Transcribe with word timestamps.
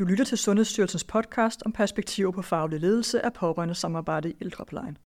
Du 0.00 0.04
lytter 0.04 0.24
til 0.24 0.38
Sundhedsstyrelsens 0.38 1.04
podcast 1.04 1.62
om 1.66 1.72
perspektiver 1.72 2.30
på 2.30 2.42
faglig 2.42 2.80
ledelse 2.80 3.24
af 3.24 3.32
pårørende 3.32 3.74
samarbejde 3.74 4.30
i 4.30 4.36
ældreplejen. 4.40 4.98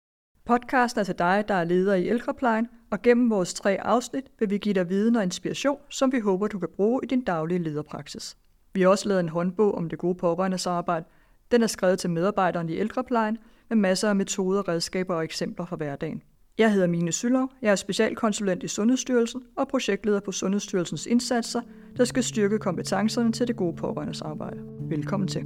Podcasten 0.45 1.01
er 1.01 1.05
til 1.05 1.19
dig, 1.19 1.45
der 1.49 1.55
er 1.55 1.65
leder 1.65 1.95
i 1.95 2.09
ældreplejen, 2.09 2.69
og 2.91 3.03
gennem 3.03 3.31
vores 3.31 3.55
tre 3.55 3.81
afsnit 3.81 4.25
vil 4.39 4.51
vi 4.51 4.59
give 4.59 4.75
dig 4.75 4.89
viden 4.89 5.17
og 5.17 5.23
inspiration, 5.23 5.79
som 5.91 6.13
vi 6.13 6.19
håber, 6.19 6.47
du 6.47 6.59
kan 6.59 6.69
bruge 6.77 7.01
i 7.05 7.07
din 7.07 7.25
daglige 7.25 7.59
lederpraksis. 7.63 8.37
Vi 8.75 8.83
har 8.83 8.89
også 8.89 9.09
lavet 9.09 9.21
en 9.21 9.29
håndbog 9.29 9.75
om 9.75 9.89
det 9.89 9.99
gode 9.99 10.15
pårørende 10.15 10.59
samarbejde. 10.59 11.07
Den 11.51 11.63
er 11.63 11.67
skrevet 11.67 11.99
til 11.99 12.11
medarbejderne 12.11 12.73
i 12.73 12.79
ældreplejen 12.79 13.39
med 13.69 13.77
masser 13.77 14.09
af 14.09 14.17
metoder, 14.17 14.69
redskaber 14.69 15.15
og 15.15 15.25
eksempler 15.25 15.67
fra 15.67 15.77
hverdagen. 15.77 16.23
Jeg 16.59 16.73
hedder 16.73 16.87
Mine 16.87 17.13
Sylov, 17.13 17.51
jeg 17.63 17.71
er 17.71 17.77
specialkonsulent 17.77 18.63
i 18.63 18.69
Sundhedsstyrelsen 18.69 19.43
og 19.57 19.69
projektleder 19.69 20.21
på 20.21 20.33
Sundhedsstyrelsens 20.33 21.07
indsatser, 21.07 21.61
der 21.97 22.05
skal 22.05 22.25
styrke 22.25 22.59
kompetencerne 22.59 23.33
til 23.33 23.49
det 23.49 23.57
gode 23.57 23.77
pårørende 23.77 24.15
samarbejde. 24.15 24.59
Velkommen 24.81 25.29
til. 25.29 25.43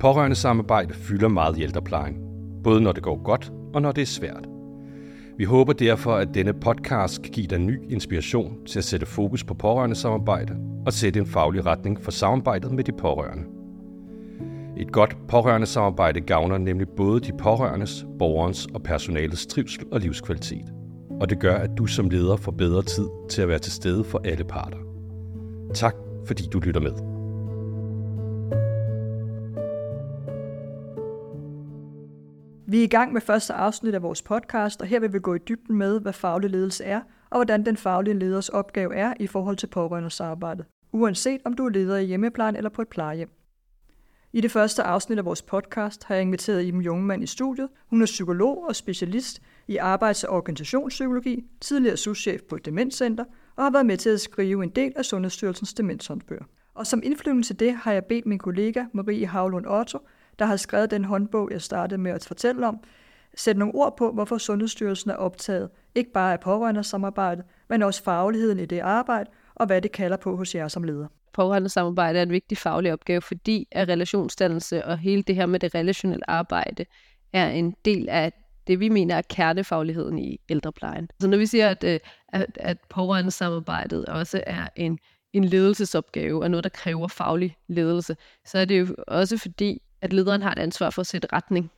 Pårørende 0.00 0.36
samarbejde 0.36 0.94
fylder 0.94 1.28
meget 1.28 1.58
i 1.58 1.62
ældreplejen, 1.62 2.16
både 2.64 2.80
når 2.80 2.92
det 2.92 3.02
går 3.02 3.22
godt 3.22 3.52
og 3.74 3.82
når 3.82 3.92
det 3.92 4.02
er 4.02 4.06
svært. 4.06 4.48
Vi 5.36 5.44
håber 5.44 5.72
derfor, 5.72 6.14
at 6.14 6.28
denne 6.34 6.52
podcast 6.52 7.22
kan 7.22 7.32
give 7.32 7.46
dig 7.46 7.58
ny 7.58 7.92
inspiration 7.92 8.66
til 8.66 8.78
at 8.78 8.84
sætte 8.84 9.06
fokus 9.06 9.44
på 9.44 9.54
pårørende 9.54 9.96
samarbejde 9.96 10.56
og 10.86 10.92
sætte 10.92 11.20
en 11.20 11.26
faglig 11.26 11.66
retning 11.66 12.00
for 12.00 12.10
samarbejdet 12.10 12.72
med 12.72 12.84
de 12.84 12.92
pårørende. 12.92 13.57
Et 14.78 14.92
godt 14.92 15.16
pårørende 15.28 15.66
samarbejde 15.66 16.20
gavner 16.20 16.58
nemlig 16.58 16.88
både 16.88 17.20
de 17.20 17.32
pårørendes, 17.38 18.06
borgerens 18.18 18.66
og 18.74 18.82
personalets 18.82 19.46
trivsel 19.46 19.84
og 19.92 20.00
livskvalitet. 20.00 20.72
Og 21.20 21.30
det 21.30 21.40
gør, 21.40 21.56
at 21.56 21.70
du 21.78 21.86
som 21.86 22.10
leder 22.10 22.36
får 22.36 22.52
bedre 22.52 22.82
tid 22.82 23.08
til 23.30 23.42
at 23.42 23.48
være 23.48 23.58
til 23.58 23.72
stede 23.72 24.04
for 24.04 24.20
alle 24.24 24.44
parter. 24.44 24.78
Tak 25.74 25.94
fordi 26.26 26.42
du 26.52 26.58
lytter 26.58 26.80
med. 26.80 26.92
Vi 32.66 32.78
er 32.80 32.84
i 32.84 32.86
gang 32.86 33.12
med 33.12 33.20
første 33.20 33.52
afsnit 33.52 33.94
af 33.94 34.02
vores 34.02 34.22
podcast, 34.22 34.80
og 34.80 34.86
her 34.86 35.00
vil 35.00 35.12
vi 35.12 35.18
gå 35.18 35.34
i 35.34 35.38
dybden 35.48 35.76
med, 35.76 36.00
hvad 36.00 36.12
faglig 36.12 36.50
ledelse 36.50 36.84
er, 36.84 37.00
og 37.30 37.38
hvordan 37.38 37.66
den 37.66 37.76
faglige 37.76 38.18
leders 38.18 38.48
opgave 38.48 38.94
er 38.94 39.14
i 39.20 39.26
forhold 39.26 39.56
til 39.56 39.66
pårørendes 39.66 40.20
arbejde, 40.20 40.64
uanset 40.92 41.40
om 41.44 41.52
du 41.52 41.66
er 41.66 41.70
leder 41.70 41.96
i 41.96 42.04
hjemmeplejen 42.04 42.56
eller 42.56 42.70
på 42.70 42.82
et 42.82 42.88
plejehjem. 42.88 43.37
I 44.38 44.40
det 44.40 44.50
første 44.50 44.82
afsnit 44.82 45.18
af 45.18 45.24
vores 45.24 45.42
podcast 45.42 46.04
har 46.04 46.14
jeg 46.14 46.22
inviteret 46.22 46.64
Iben 46.64 46.80
Jungmann 46.80 47.22
i 47.22 47.26
studiet. 47.26 47.68
Hun 47.90 48.02
er 48.02 48.06
psykolog 48.06 48.68
og 48.68 48.76
specialist 48.76 49.42
i 49.68 49.76
arbejds- 49.76 50.24
og 50.24 50.36
organisationspsykologi, 50.36 51.44
tidligere 51.60 51.96
souschef 51.96 52.42
på 52.42 52.56
et 52.56 52.64
demenscenter 52.64 53.24
og 53.56 53.64
har 53.64 53.70
været 53.70 53.86
med 53.86 53.96
til 53.96 54.10
at 54.10 54.20
skrive 54.20 54.64
en 54.64 54.70
del 54.70 54.92
af 54.96 55.04
Sundhedsstyrelsens 55.04 55.74
demenshåndbøger. 55.74 56.44
Og 56.74 56.86
som 56.86 57.02
indflyvning 57.04 57.44
til 57.44 57.60
det 57.60 57.74
har 57.74 57.92
jeg 57.92 58.04
bedt 58.04 58.26
min 58.26 58.38
kollega 58.38 58.84
Marie 58.92 59.26
Havlund 59.26 59.66
Otto, 59.66 59.98
der 60.38 60.44
har 60.44 60.56
skrevet 60.56 60.90
den 60.90 61.04
håndbog, 61.04 61.50
jeg 61.50 61.62
startede 61.62 62.00
med 62.00 62.10
at 62.10 62.26
fortælle 62.26 62.66
om, 62.66 62.78
sætte 63.36 63.58
nogle 63.58 63.74
ord 63.74 63.96
på, 63.96 64.12
hvorfor 64.12 64.38
Sundhedsstyrelsen 64.38 65.10
er 65.10 65.14
optaget, 65.14 65.70
ikke 65.94 66.12
bare 66.12 66.32
af 66.32 66.40
pårørende 66.40 66.84
samarbejde, 66.84 67.42
men 67.68 67.82
også 67.82 68.02
fagligheden 68.02 68.58
i 68.58 68.66
det 68.66 68.78
arbejde, 68.78 69.30
og 69.54 69.66
hvad 69.66 69.82
det 69.82 69.92
kalder 69.92 70.16
på 70.16 70.36
hos 70.36 70.54
jer 70.54 70.68
som 70.68 70.82
leder 70.82 71.06
pårørende 71.38 71.68
samarbejde 71.68 72.18
er 72.18 72.22
en 72.22 72.32
vigtig 72.32 72.58
faglig 72.58 72.92
opgave, 72.92 73.20
fordi 73.20 73.68
at 73.72 73.88
relationsdannelse 73.88 74.84
og 74.84 74.98
hele 74.98 75.22
det 75.22 75.34
her 75.34 75.46
med 75.46 75.60
det 75.60 75.74
relationelle 75.74 76.30
arbejde 76.30 76.84
er 77.32 77.48
en 77.50 77.74
del 77.84 78.08
af 78.08 78.32
det, 78.66 78.80
vi 78.80 78.88
mener 78.88 79.16
er 79.16 79.22
kernefagligheden 79.22 80.18
i 80.18 80.40
ældreplejen. 80.48 81.08
Så 81.20 81.28
når 81.28 81.38
vi 81.38 81.46
siger, 81.46 81.68
at, 81.68 81.84
øh, 81.84 82.00
at, 82.28 82.46
at 82.60 82.78
pårørende 82.88 83.30
samarbejdet 83.30 84.06
også 84.06 84.42
er 84.46 84.68
en, 84.76 84.98
en 85.32 85.44
ledelsesopgave 85.44 86.42
og 86.42 86.50
noget, 86.50 86.64
der 86.64 86.70
kræver 86.70 87.08
faglig 87.08 87.56
ledelse, 87.68 88.16
så 88.46 88.58
er 88.58 88.64
det 88.64 88.80
jo 88.80 88.94
også 89.08 89.38
fordi, 89.38 89.82
at 90.02 90.12
lederen 90.12 90.42
har 90.42 90.52
et 90.52 90.58
ansvar 90.58 90.90
for 90.90 91.00
at 91.00 91.06
sætte 91.06 91.28
retning 91.32 91.70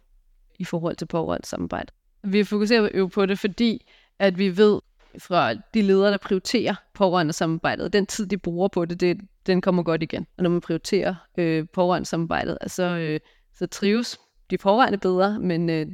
i 0.59 0.65
forhold 0.65 0.97
til 0.97 1.07
pårørende 1.07 1.47
samarbejde. 1.47 1.93
Vi 2.23 2.45
fokuserer 2.45 2.89
jo 2.99 3.07
på 3.07 3.27
det, 3.27 3.39
fordi 3.39 3.87
at 4.19 4.39
vi 4.39 4.57
ved 4.57 4.81
fra 5.19 5.55
de 5.55 5.83
ledere, 5.83 6.11
der 6.11 6.19
prioriterer 6.19 6.75
pårørende 6.95 7.33
samarbejdet, 7.33 7.93
den 7.93 8.07
tid, 8.07 8.27
de 8.27 8.39
bruger 8.39 8.69
på 8.69 8.85
det, 8.85 9.01
det 9.01 9.21
den 9.47 9.61
kommer 9.61 9.83
godt 9.83 10.03
igen. 10.03 10.27
Og 10.37 10.43
når 10.43 10.51
man 10.51 10.61
prioriterer 10.61 11.15
øh, 11.39 11.67
pårørende 11.73 12.09
samarbejdet, 12.09 12.59
så, 12.67 12.83
øh, 12.83 13.21
så 13.55 13.67
trives 13.67 14.21
de 14.51 14.59
pårørende 14.59 14.99
bedre, 14.99 15.39
men 15.41 15.71
øh, 15.71 15.87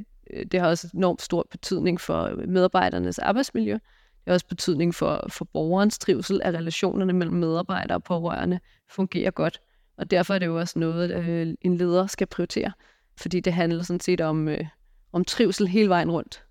det 0.51 0.59
har 0.59 0.67
også 0.67 0.89
enormt 0.93 1.21
stor 1.21 1.47
betydning 1.51 2.01
for 2.01 2.31
medarbejdernes 2.47 3.19
arbejdsmiljø. 3.19 3.73
Det 3.73 4.31
har 4.31 4.33
også 4.33 4.47
betydning 4.47 4.95
for, 4.95 5.27
for 5.29 5.45
borgerens 5.45 5.99
trivsel, 5.99 6.41
at 6.43 6.53
relationerne 6.53 7.13
mellem 7.13 7.35
medarbejdere 7.35 7.97
og 7.97 8.03
pårørende 8.03 8.59
fungerer 8.89 9.31
godt. 9.31 9.61
Og 9.97 10.11
derfor 10.11 10.33
er 10.33 10.39
det 10.39 10.45
jo 10.45 10.59
også 10.59 10.79
noget, 10.79 11.27
øh, 11.27 11.53
en 11.61 11.77
leder 11.77 12.07
skal 12.07 12.27
prioritere, 12.27 12.71
fordi 13.17 13.39
det 13.39 13.53
handler 13.53 13.83
sådan 13.83 13.99
set 13.99 14.21
om, 14.21 14.47
øh, 14.47 14.65
om 15.11 15.25
trivsel 15.25 15.67
hele 15.67 15.89
vejen 15.89 16.11
rundt. 16.11 16.43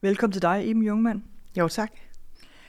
Velkommen 0.00 0.32
til 0.32 0.42
dig, 0.42 0.66
Iben 0.66 0.82
Jungmann. 0.82 1.24
Jo, 1.58 1.68
tak. 1.68 2.11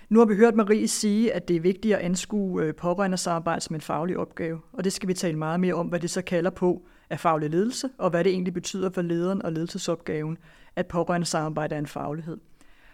Nu 0.10 0.20
har 0.20 0.26
vi 0.26 0.36
hørt 0.36 0.56
Marie 0.56 0.88
sige, 0.88 1.34
at 1.34 1.48
det 1.48 1.56
er 1.56 1.60
vigtigt 1.62 1.96
at 1.96 2.02
anskue 2.02 2.64
øh, 2.64 2.76
pårørendesamarbejde 2.76 3.62
som 3.62 3.76
en 3.76 3.82
faglig 3.82 4.18
opgave, 4.18 4.60
og 4.74 4.84
det 4.84 4.94
skal 4.94 5.10
vi 5.10 5.14
tale 5.14 5.38
meget 5.38 5.60
mere 5.60 5.74
om, 5.74 5.88
hvad 5.88 6.00
det 6.00 6.10
så 6.10 6.22
kalder 6.22 6.50
på 6.50 6.82
af 7.10 7.20
faglig 7.20 7.50
ledelse, 7.50 7.90
og 7.98 8.10
hvad 8.10 8.24
det 8.24 8.32
egentlig 8.32 8.54
betyder 8.54 8.90
for 8.90 9.02
lederen 9.02 9.42
og 9.42 9.52
ledelsesopgaven, 9.52 10.38
at 10.76 10.88
pårørendesamarbejde 10.88 11.76
er 11.76 11.80
en 11.80 11.88
faglighed. 11.88 12.38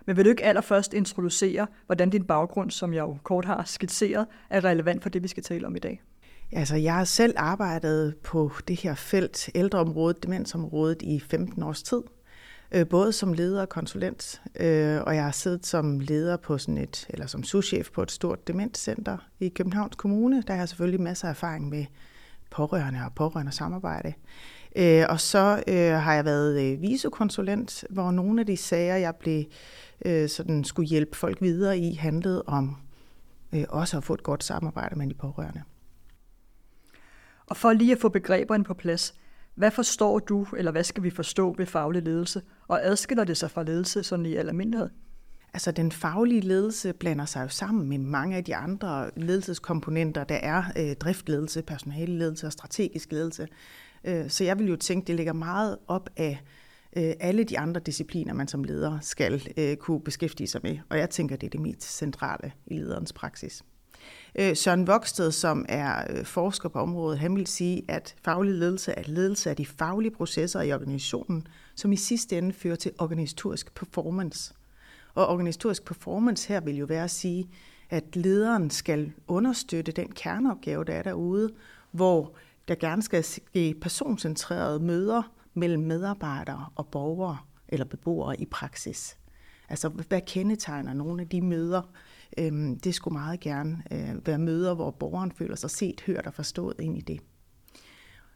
Men 0.05 0.17
vil 0.17 0.25
du 0.25 0.29
ikke 0.29 0.43
allerførst 0.43 0.93
introducere, 0.93 1.67
hvordan 1.85 2.09
din 2.09 2.23
baggrund, 2.23 2.71
som 2.71 2.93
jeg 2.93 3.01
jo 3.01 3.17
kort 3.23 3.45
har 3.45 3.63
skitseret, 3.65 4.25
er 4.49 4.63
relevant 4.63 5.03
for 5.03 5.09
det, 5.09 5.23
vi 5.23 5.27
skal 5.27 5.43
tale 5.43 5.67
om 5.67 5.75
i 5.75 5.79
dag? 5.79 6.01
Altså, 6.51 6.75
jeg 6.75 6.95
har 6.95 7.03
selv 7.03 7.33
arbejdet 7.37 8.15
på 8.23 8.51
det 8.67 8.79
her 8.79 8.95
felt, 8.95 9.49
ældreområdet, 9.55 10.23
demensområdet, 10.23 11.01
i 11.01 11.19
15 11.19 11.63
års 11.63 11.83
tid 11.83 12.01
øh, 12.72 12.88
både 12.88 13.12
som 13.13 13.34
leder 13.34 13.62
og 13.62 13.69
konsulent, 13.69 14.41
øh, 14.59 15.02
og 15.02 15.16
jeg 15.16 15.24
har 15.24 15.31
siddet 15.31 15.66
som 15.66 16.00
leder 16.00 16.38
på 16.38 16.57
sådan 16.57 16.78
et, 16.78 17.07
eller 17.09 17.28
som 17.28 17.44
souschef 17.44 17.91
på 17.91 18.02
et 18.02 18.12
stort 18.12 18.47
demenscenter 18.47 19.18
i 19.40 19.50
Københavns 19.50 19.96
Kommune. 19.96 20.44
Der 20.47 20.53
har 20.53 20.62
jeg 20.62 20.69
selvfølgelig 20.69 21.02
masser 21.02 21.28
af 21.28 21.31
erfaring 21.31 21.69
med 21.69 21.85
pårørende 22.50 23.00
og 23.06 23.16
pårørende 23.16 23.52
samarbejde. 23.52 24.13
Øh, 24.75 25.06
og 25.09 25.19
så 25.19 25.63
øh, 25.68 25.91
har 25.91 26.13
jeg 26.13 26.25
været 26.25 26.62
øh, 26.62 26.81
visokonsulent, 26.81 27.84
hvor 27.90 28.12
nogle 28.12 28.40
af 28.41 28.46
de 28.46 28.57
sager, 28.57 28.96
jeg 28.96 29.16
blev 29.16 29.44
øh, 30.06 30.30
sådan 30.30 30.63
skulle 30.63 30.90
hjælpe 30.90 31.18
folk 31.18 31.41
videre 31.41 31.78
i, 31.78 31.94
handlede 31.94 32.44
om 32.47 32.78
øh, 33.53 33.66
også 33.69 33.97
at 33.97 34.03
få 34.03 34.13
et 34.13 34.24
godt 34.24 34.44
samarbejde 34.44 34.96
med 34.96 35.07
de 35.07 35.13
pårørende. 35.13 35.63
Og 37.46 37.57
for 37.57 37.74
lige 37.74 37.91
at 37.91 38.00
få 38.00 38.09
begreberne 38.09 38.63
på 38.63 38.74
plads, 38.74 39.13
hvad 39.59 39.71
forstår 39.71 40.19
du, 40.19 40.47
eller 40.57 40.71
hvad 40.71 40.83
skal 40.83 41.03
vi 41.03 41.09
forstå 41.09 41.55
ved 41.57 41.65
faglig 41.65 42.03
ledelse, 42.03 42.41
og 42.67 42.85
adskiller 42.85 43.23
det 43.23 43.37
sig 43.37 43.51
fra 43.51 43.63
ledelse 43.63 44.03
sådan 44.03 44.25
i 44.25 44.35
almindelighed? 44.35 44.89
Altså 45.53 45.71
den 45.71 45.91
faglige 45.91 46.41
ledelse 46.41 46.93
blander 46.93 47.25
sig 47.25 47.43
jo 47.43 47.47
sammen 47.47 47.89
med 47.89 47.97
mange 47.97 48.37
af 48.37 48.43
de 48.43 48.55
andre 48.55 49.11
ledelseskomponenter, 49.15 50.23
der 50.23 50.35
er 50.35 50.63
øh, 50.77 50.95
driftledelse, 50.95 51.61
personaleledelse 51.61 52.47
og 52.47 52.51
strategisk 52.51 53.11
ledelse. 53.11 53.47
Øh, 54.03 54.29
så 54.29 54.43
jeg 54.43 54.59
vil 54.59 54.67
jo 54.67 54.75
tænke, 54.75 55.07
det 55.07 55.15
ligger 55.15 55.33
meget 55.33 55.77
op 55.87 56.09
af 56.17 56.41
øh, 56.97 57.13
alle 57.19 57.43
de 57.43 57.59
andre 57.59 57.81
discipliner, 57.81 58.33
man 58.33 58.47
som 58.47 58.63
leder 58.63 58.99
skal 59.01 59.47
øh, 59.57 59.77
kunne 59.77 60.01
beskæftige 60.01 60.47
sig 60.47 60.61
med. 60.63 60.77
Og 60.89 60.97
jeg 60.97 61.09
tænker, 61.09 61.35
det 61.35 61.47
er 61.47 61.51
det 61.51 61.61
mest 61.61 61.97
centrale 61.97 62.51
i 62.67 62.77
lederens 62.77 63.13
praksis. 63.13 63.63
Øh, 64.35 64.56
Søren 64.56 64.88
Voksted, 64.88 65.31
som 65.31 65.66
er 65.69 66.03
øh, 66.09 66.25
forsker 66.25 66.69
på 66.69 66.79
området, 66.79 67.19
han 67.19 67.35
vil 67.35 67.47
sige, 67.47 67.84
at 67.88 68.16
faglig 68.23 68.53
ledelse 68.53 68.91
er 68.91 69.03
ledelse 69.06 69.50
af 69.50 69.56
de 69.56 69.66
faglige 69.66 70.12
processer 70.12 70.62
i 70.62 70.73
organisationen, 70.73 71.47
som 71.75 71.91
i 71.91 71.95
sidste 71.95 72.38
ende 72.38 72.53
fører 72.53 72.75
til 72.75 72.91
organisatorisk 73.00 73.73
performance. 73.73 74.53
Og 75.13 75.28
organisatorisk 75.28 75.85
performance 75.85 76.47
her 76.47 76.59
vil 76.59 76.78
jo 76.78 76.85
være 76.85 77.03
at 77.03 77.12
sige, 77.12 77.50
at 77.89 78.16
lederen 78.16 78.69
skal 78.69 79.12
understøtte 79.28 79.92
den 79.92 80.12
kerneopgave, 80.12 80.83
der 80.83 80.94
er 80.94 81.03
derude, 81.03 81.50
hvor 81.92 82.36
der 82.68 82.75
gerne 82.75 83.03
skal 83.03 83.24
ske 83.24 83.75
personcentrerede 83.81 84.80
møder 84.80 85.21
mellem 85.53 85.83
medarbejdere 85.83 86.65
og 86.75 86.88
borgere 86.88 87.38
eller 87.68 87.86
beboere 87.86 88.42
i 88.42 88.45
praksis. 88.45 89.18
Altså, 89.69 89.89
hvad 89.89 90.21
kendetegner 90.27 90.94
nogle 90.94 91.21
af 91.21 91.30
de 91.30 91.42
møder, 91.42 91.81
øh, 92.37 92.75
det 92.83 92.95
skulle 92.95 93.13
meget 93.13 93.39
gerne 93.39 93.83
øh, 93.91 94.27
være 94.27 94.37
møder, 94.37 94.73
hvor 94.73 94.91
borgeren 94.91 95.31
føler 95.31 95.55
sig 95.55 95.69
set, 95.69 96.01
hørt 96.01 96.27
og 96.27 96.33
forstået 96.33 96.75
ind 96.79 96.97
i 96.97 97.01
det. 97.01 97.19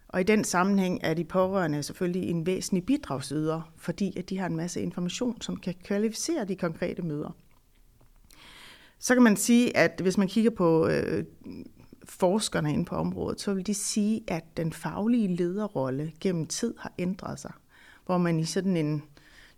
Og 0.07 0.21
i 0.21 0.23
den 0.23 0.43
sammenhæng 0.43 0.99
er 1.03 1.13
de 1.13 1.23
pårørende 1.23 1.83
selvfølgelig 1.83 2.29
en 2.29 2.45
væsentlig 2.45 2.85
bidragsyder, 2.85 3.71
fordi 3.77 4.17
at 4.17 4.29
de 4.29 4.37
har 4.37 4.45
en 4.45 4.55
masse 4.55 4.81
information, 4.81 5.41
som 5.41 5.57
kan 5.57 5.73
kvalificere 5.83 6.45
de 6.45 6.55
konkrete 6.55 7.01
møder. 7.01 7.35
Så 8.99 9.13
kan 9.13 9.23
man 9.23 9.37
sige, 9.37 9.77
at 9.77 9.99
hvis 10.01 10.17
man 10.17 10.27
kigger 10.27 10.51
på 10.51 10.87
øh, 10.87 11.23
forskerne 12.05 12.73
inde 12.73 12.85
på 12.85 12.95
området, 12.95 13.41
så 13.41 13.53
vil 13.53 13.67
de 13.67 13.73
sige, 13.73 14.23
at 14.27 14.57
den 14.57 14.73
faglige 14.73 15.35
lederrolle 15.35 16.11
gennem 16.19 16.45
tid 16.45 16.73
har 16.79 16.93
ændret 16.99 17.39
sig. 17.39 17.51
Hvor 18.05 18.17
man 18.17 18.39
i 18.39 18.45
sådan 18.45 18.77
en 18.77 19.03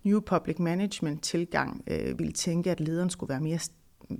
New 0.02 0.20
Public 0.20 0.58
Management 0.58 1.22
tilgang 1.22 1.84
øh, 1.86 2.18
ville 2.18 2.32
tænke, 2.32 2.70
at 2.70 2.80
lederen 2.80 3.10
skulle 3.10 3.30
være 3.30 3.40
mere 3.40 3.58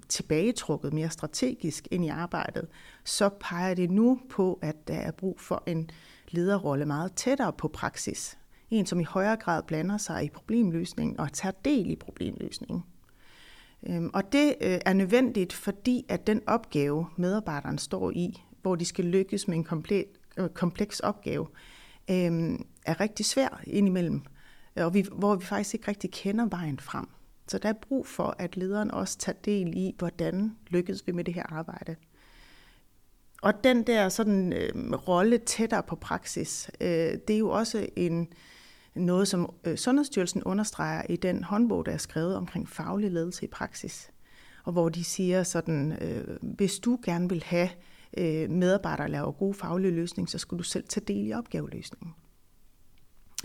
tilbagetrukket 0.09 0.93
mere 0.93 1.11
strategisk 1.11 1.89
ind 1.91 2.05
i 2.05 2.09
arbejdet, 2.09 2.69
så 3.05 3.29
peger 3.41 3.75
det 3.75 3.91
nu 3.91 4.21
på, 4.31 4.59
at 4.63 4.89
der 4.89 4.95
er 4.95 5.11
brug 5.11 5.41
for 5.41 5.63
en 5.67 5.91
lederrolle 6.29 6.87
meget 6.87 7.13
tættere 7.13 7.53
på 7.53 7.69
praksis. 7.69 8.39
En, 8.71 8.87
som 8.87 9.01
i 9.01 9.05
højere 9.05 9.37
grad 9.37 9.63
blander 9.63 9.97
sig 9.97 10.25
i 10.25 10.29
problemløsningen 10.29 11.21
og 11.21 11.33
tager 11.33 11.53
del 11.65 11.91
i 11.91 11.97
problemløsningen. 11.97 12.85
Øhm, 13.89 14.11
og 14.15 14.33
det 14.33 14.55
øh, 14.61 14.79
er 14.87 14.93
nødvendigt, 14.93 15.53
fordi 15.53 16.05
at 16.09 16.27
den 16.27 16.43
opgave, 16.47 17.07
medarbejderen 17.17 17.79
står 17.79 18.11
i, 18.11 18.43
hvor 18.63 18.75
de 18.75 18.85
skal 18.85 19.05
lykkes 19.05 19.49
med 19.49 19.57
en 19.57 19.65
komplet, 19.65 20.05
øh, 20.37 20.49
kompleks 20.49 21.01
opgave, 21.01 21.47
øhm, 22.11 22.67
er 22.87 23.01
rigtig 23.01 23.27
svær 23.27 23.63
indimellem, 23.67 24.23
og 24.77 24.95
vi, 24.95 25.07
hvor 25.13 25.35
vi 25.35 25.45
faktisk 25.45 25.75
ikke 25.75 25.89
rigtig 25.89 26.11
kender 26.11 26.47
vejen 26.47 26.79
frem. 26.79 27.07
Så 27.49 27.59
der 27.59 27.69
er 27.69 27.73
brug 27.73 28.07
for, 28.07 28.37
at 28.39 28.57
lederen 28.57 28.91
også 28.91 29.19
tager 29.19 29.39
del 29.45 29.77
i, 29.77 29.95
hvordan 29.99 30.57
lykkes 30.69 31.07
vi 31.07 31.13
med 31.13 31.25
det 31.25 31.35
her 31.35 31.53
arbejde. 31.53 31.97
Og 33.43 33.65
den 33.65 33.83
der 33.83 34.09
sådan 34.09 34.53
øh, 34.53 34.93
rolle 34.93 35.39
tættere 35.39 35.83
på 35.83 35.97
praksis, 35.97 36.71
øh, 36.81 36.89
det 37.29 37.31
er 37.31 37.39
jo 37.39 37.51
også 37.51 37.87
en 37.97 38.29
noget, 38.95 39.29
som 39.29 39.55
øh, 39.65 39.77
Sundhedsstyrelsen 39.77 40.43
understreger 40.45 41.03
i 41.09 41.17
den 41.17 41.45
håndbog, 41.45 41.87
der 41.87 41.93
er 41.93 41.97
skrevet 41.97 42.37
omkring 42.37 42.69
faglig 42.69 43.11
ledelse 43.11 43.45
i 43.45 43.49
praksis. 43.49 44.11
Og 44.65 44.73
hvor 44.73 44.89
de 44.89 45.05
siger 45.05 45.43
sådan, 45.43 45.93
øh, 45.93 46.37
hvis 46.43 46.79
du 46.79 46.99
gerne 47.05 47.29
vil 47.29 47.43
have 47.43 47.69
øh, 48.17 48.51
medarbejdere 48.51 49.09
laver 49.09 49.33
gode 49.33 49.55
faglige 49.55 49.91
løsninger, 49.91 50.31
så 50.31 50.39
skal 50.39 50.59
du 50.59 50.63
selv 50.63 50.85
tage 50.89 51.05
del 51.05 51.27
i 51.27 51.33
opgaveløsningen. 51.33 52.15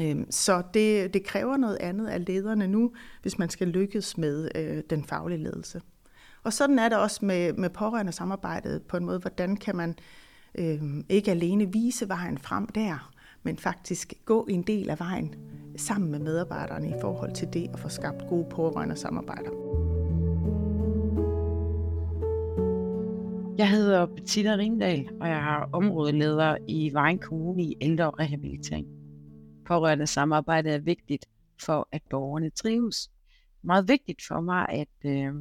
Øhm, 0.02 0.32
så 0.32 0.64
det, 0.74 1.14
det 1.14 1.24
kræver 1.24 1.58
noget 1.58 1.78
andet 1.80 2.08
af 2.08 2.26
lederne 2.28 2.68
nu, 2.68 2.92
hvis 3.22 3.40
man 3.40 3.50
skal 3.50 3.68
lykkes 3.68 4.18
med 4.18 4.50
øh, 4.56 4.84
den 4.90 5.04
faglige 5.04 5.44
ledelse. 5.44 5.82
Og 6.44 6.54
sådan 6.54 6.80
er 6.80 6.90
det 6.90 6.98
også 6.98 7.26
med, 7.26 7.54
med 7.54 7.70
pårørende 7.70 8.12
samarbejdet 8.12 8.82
på 8.82 8.98
en 8.98 9.06
måde, 9.06 9.20
hvordan 9.20 9.58
kan 9.58 9.76
man 9.76 9.96
øh, 10.56 10.82
ikke 11.10 11.32
alene 11.32 11.72
vise 11.72 12.10
vejen 12.10 12.38
frem 12.38 12.68
der, 12.68 13.14
men 13.44 13.58
faktisk 13.58 14.14
gå 14.26 14.46
en 14.50 14.62
del 14.62 14.90
af 14.90 15.00
vejen 15.00 15.36
sammen 15.78 16.12
med 16.12 16.20
medarbejderne 16.20 16.90
i 16.90 16.94
forhold 17.02 17.34
til 17.34 17.48
det 17.54 17.70
at 17.74 17.80
få 17.80 17.90
skabt 17.90 18.28
gode 18.30 18.48
pårørende 18.50 18.96
samarbejder. 18.96 19.52
Jeg 23.58 23.70
hedder 23.70 24.06
Bettina 24.06 24.56
Ringdal, 24.56 25.10
og 25.22 25.28
jeg 25.28 25.38
er 25.38 25.70
områdeleder 25.74 26.58
i 26.68 26.94
Vejen 26.94 27.20
Kommune 27.20 27.64
i 27.64 27.78
ældre 27.82 28.12
og 28.12 28.20
rehabilitering. 28.20 29.01
Pårørende 29.72 30.08
samarbejde 30.08 30.70
er 30.70 30.80
vigtigt 30.80 31.26
for, 31.62 31.88
at 31.92 32.02
borgerne 32.10 32.50
trives. 32.50 33.12
Meget 33.62 33.88
vigtigt 33.88 34.22
for 34.28 34.42
mig, 34.42 34.70
at, 34.70 35.12
øh, 35.12 35.34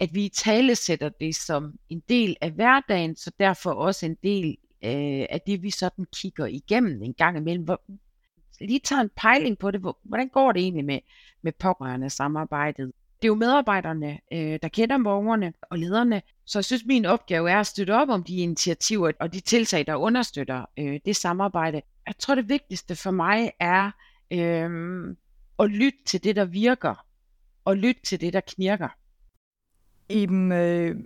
at 0.00 0.14
vi 0.14 0.24
i 0.24 0.28
tale 0.28 0.76
sætter 0.76 1.08
det 1.08 1.36
som 1.36 1.74
en 1.88 2.02
del 2.08 2.36
af 2.40 2.50
hverdagen, 2.50 3.16
så 3.16 3.32
derfor 3.40 3.70
også 3.70 4.06
en 4.06 4.16
del 4.22 4.56
øh, 4.84 5.26
af 5.30 5.40
det, 5.46 5.62
vi 5.62 5.70
sådan 5.70 6.06
kigger 6.16 6.46
igennem 6.46 7.02
en 7.02 7.14
gang 7.14 7.36
imellem. 7.36 7.64
Hvor, 7.64 7.82
lige 8.60 8.80
tager 8.84 9.02
en 9.02 9.10
pejling 9.16 9.58
på 9.58 9.70
det. 9.70 9.80
Hvordan 10.02 10.28
går 10.28 10.52
det 10.52 10.62
egentlig 10.62 10.84
med, 10.84 10.98
med 11.42 11.52
pårørende 11.52 12.10
samarbejdet? 12.10 12.92
Det 13.22 13.24
er 13.24 13.28
jo 13.28 13.34
medarbejderne, 13.34 14.18
øh, 14.32 14.58
der 14.62 14.68
kender 14.68 15.02
borgerne 15.04 15.52
og 15.62 15.78
lederne, 15.78 16.22
så 16.44 16.58
jeg 16.58 16.64
synes, 16.64 16.84
min 16.86 17.04
opgave 17.04 17.50
er 17.50 17.60
at 17.60 17.66
støtte 17.66 17.94
op 17.94 18.08
om 18.08 18.24
de 18.24 18.36
initiativer 18.36 19.12
og 19.20 19.32
de 19.32 19.40
tiltag, 19.40 19.86
der 19.86 19.94
understøtter 19.94 20.64
øh, 20.78 21.00
det 21.04 21.16
samarbejde. 21.16 21.82
Jeg 22.10 22.18
tror, 22.18 22.34
det 22.34 22.48
vigtigste 22.48 22.96
for 22.96 23.10
mig 23.10 23.52
er 23.60 23.90
øh, 24.32 25.16
at 25.58 25.70
lytte 25.70 25.98
til 26.06 26.24
det, 26.24 26.36
der 26.36 26.44
virker, 26.44 27.06
og 27.64 27.76
lytte 27.76 28.00
til 28.02 28.20
det, 28.20 28.32
der 28.32 28.40
knirker. 28.40 28.88
Eben, 30.08 30.52
øh, 30.52 30.96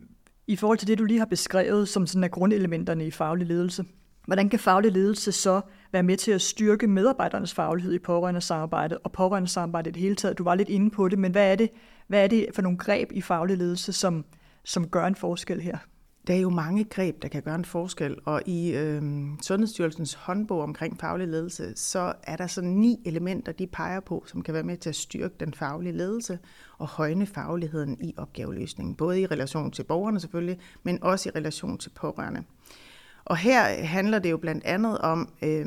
i 0.47 0.57
forhold 0.57 0.79
til 0.79 0.89
det, 0.89 0.99
du 0.99 1.05
lige 1.05 1.19
har 1.19 1.27
beskrevet 1.27 1.89
som 1.89 2.07
sådan 2.07 2.25
af 2.25 2.31
grundelementerne 2.31 3.07
i 3.07 3.11
faglig 3.11 3.47
ledelse, 3.47 3.85
hvordan 4.27 4.49
kan 4.49 4.59
faglig 4.59 4.93
ledelse 4.93 5.33
så 5.33 5.61
være 5.93 6.03
med 6.03 6.17
til 6.17 6.33
at 6.33 6.43
styrke 6.43 6.87
medarbejdernes 6.87 7.55
faglighed 7.55 7.95
i 7.95 7.99
pårørende 7.99 8.41
samarbejde 8.41 8.99
og 8.99 9.13
pårørende 9.13 9.49
samarbejde 9.49 9.91
i 9.91 9.93
det 9.93 10.03
hele 10.03 10.17
taget? 10.17 10.39
Du 10.39 10.45
var 10.45 10.55
lidt 10.55 10.69
inde 10.69 10.91
på 10.91 11.09
det, 11.09 11.19
men 11.19 11.33
hvad 11.33 11.53
er 11.53 11.57
det, 11.57 11.71
hvad 12.07 12.25
er 12.25 12.29
det 12.29 12.47
for 12.55 12.63
nogle 12.63 12.79
greb 12.79 13.13
i 13.13 13.21
faglig 13.21 13.59
ledelse, 13.59 13.93
som, 13.93 14.25
som 14.65 14.89
gør 14.89 15.07
en 15.07 15.15
forskel 15.15 15.61
her? 15.61 15.79
Der 16.27 16.35
er 16.35 16.39
jo 16.39 16.51
mange 16.51 16.85
greb, 16.85 17.23
der 17.23 17.29
kan 17.29 17.43
gøre 17.43 17.55
en 17.55 17.65
forskel, 17.65 18.17
og 18.25 18.43
i 18.47 18.75
øh, 18.75 19.03
Sundhedsstyrelsens 19.43 20.15
håndbog 20.15 20.63
omkring 20.63 21.01
faglig 21.01 21.29
ledelse, 21.29 21.73
så 21.77 22.13
er 22.23 22.37
der 22.37 22.47
sådan 22.47 22.71
ni 22.71 23.01
elementer, 23.05 23.53
de 23.53 23.67
peger 23.67 24.01
på, 24.01 24.25
som 24.27 24.43
kan 24.43 24.55
være 24.55 24.63
med 24.63 24.77
til 24.77 24.89
at 24.89 24.97
styrke 24.97 25.35
den 25.41 25.55
faglige 25.55 25.97
ledelse 25.97 26.39
og 26.79 26.87
højne 26.87 27.27
fagligheden 27.27 27.97
i 28.01 28.15
opgaveløsningen, 28.17 28.95
både 28.95 29.21
i 29.21 29.27
relation 29.27 29.71
til 29.71 29.85
borgerne 29.85 30.21
selvfølgelig, 30.21 30.59
men 30.83 31.03
også 31.03 31.29
i 31.29 31.39
relation 31.39 31.79
til 31.79 31.91
pårørende. 31.91 32.45
Og 33.25 33.37
her 33.37 33.85
handler 33.85 34.19
det 34.19 34.31
jo 34.31 34.37
blandt 34.37 34.65
andet 34.65 34.99
om 34.99 35.33
øh, 35.43 35.67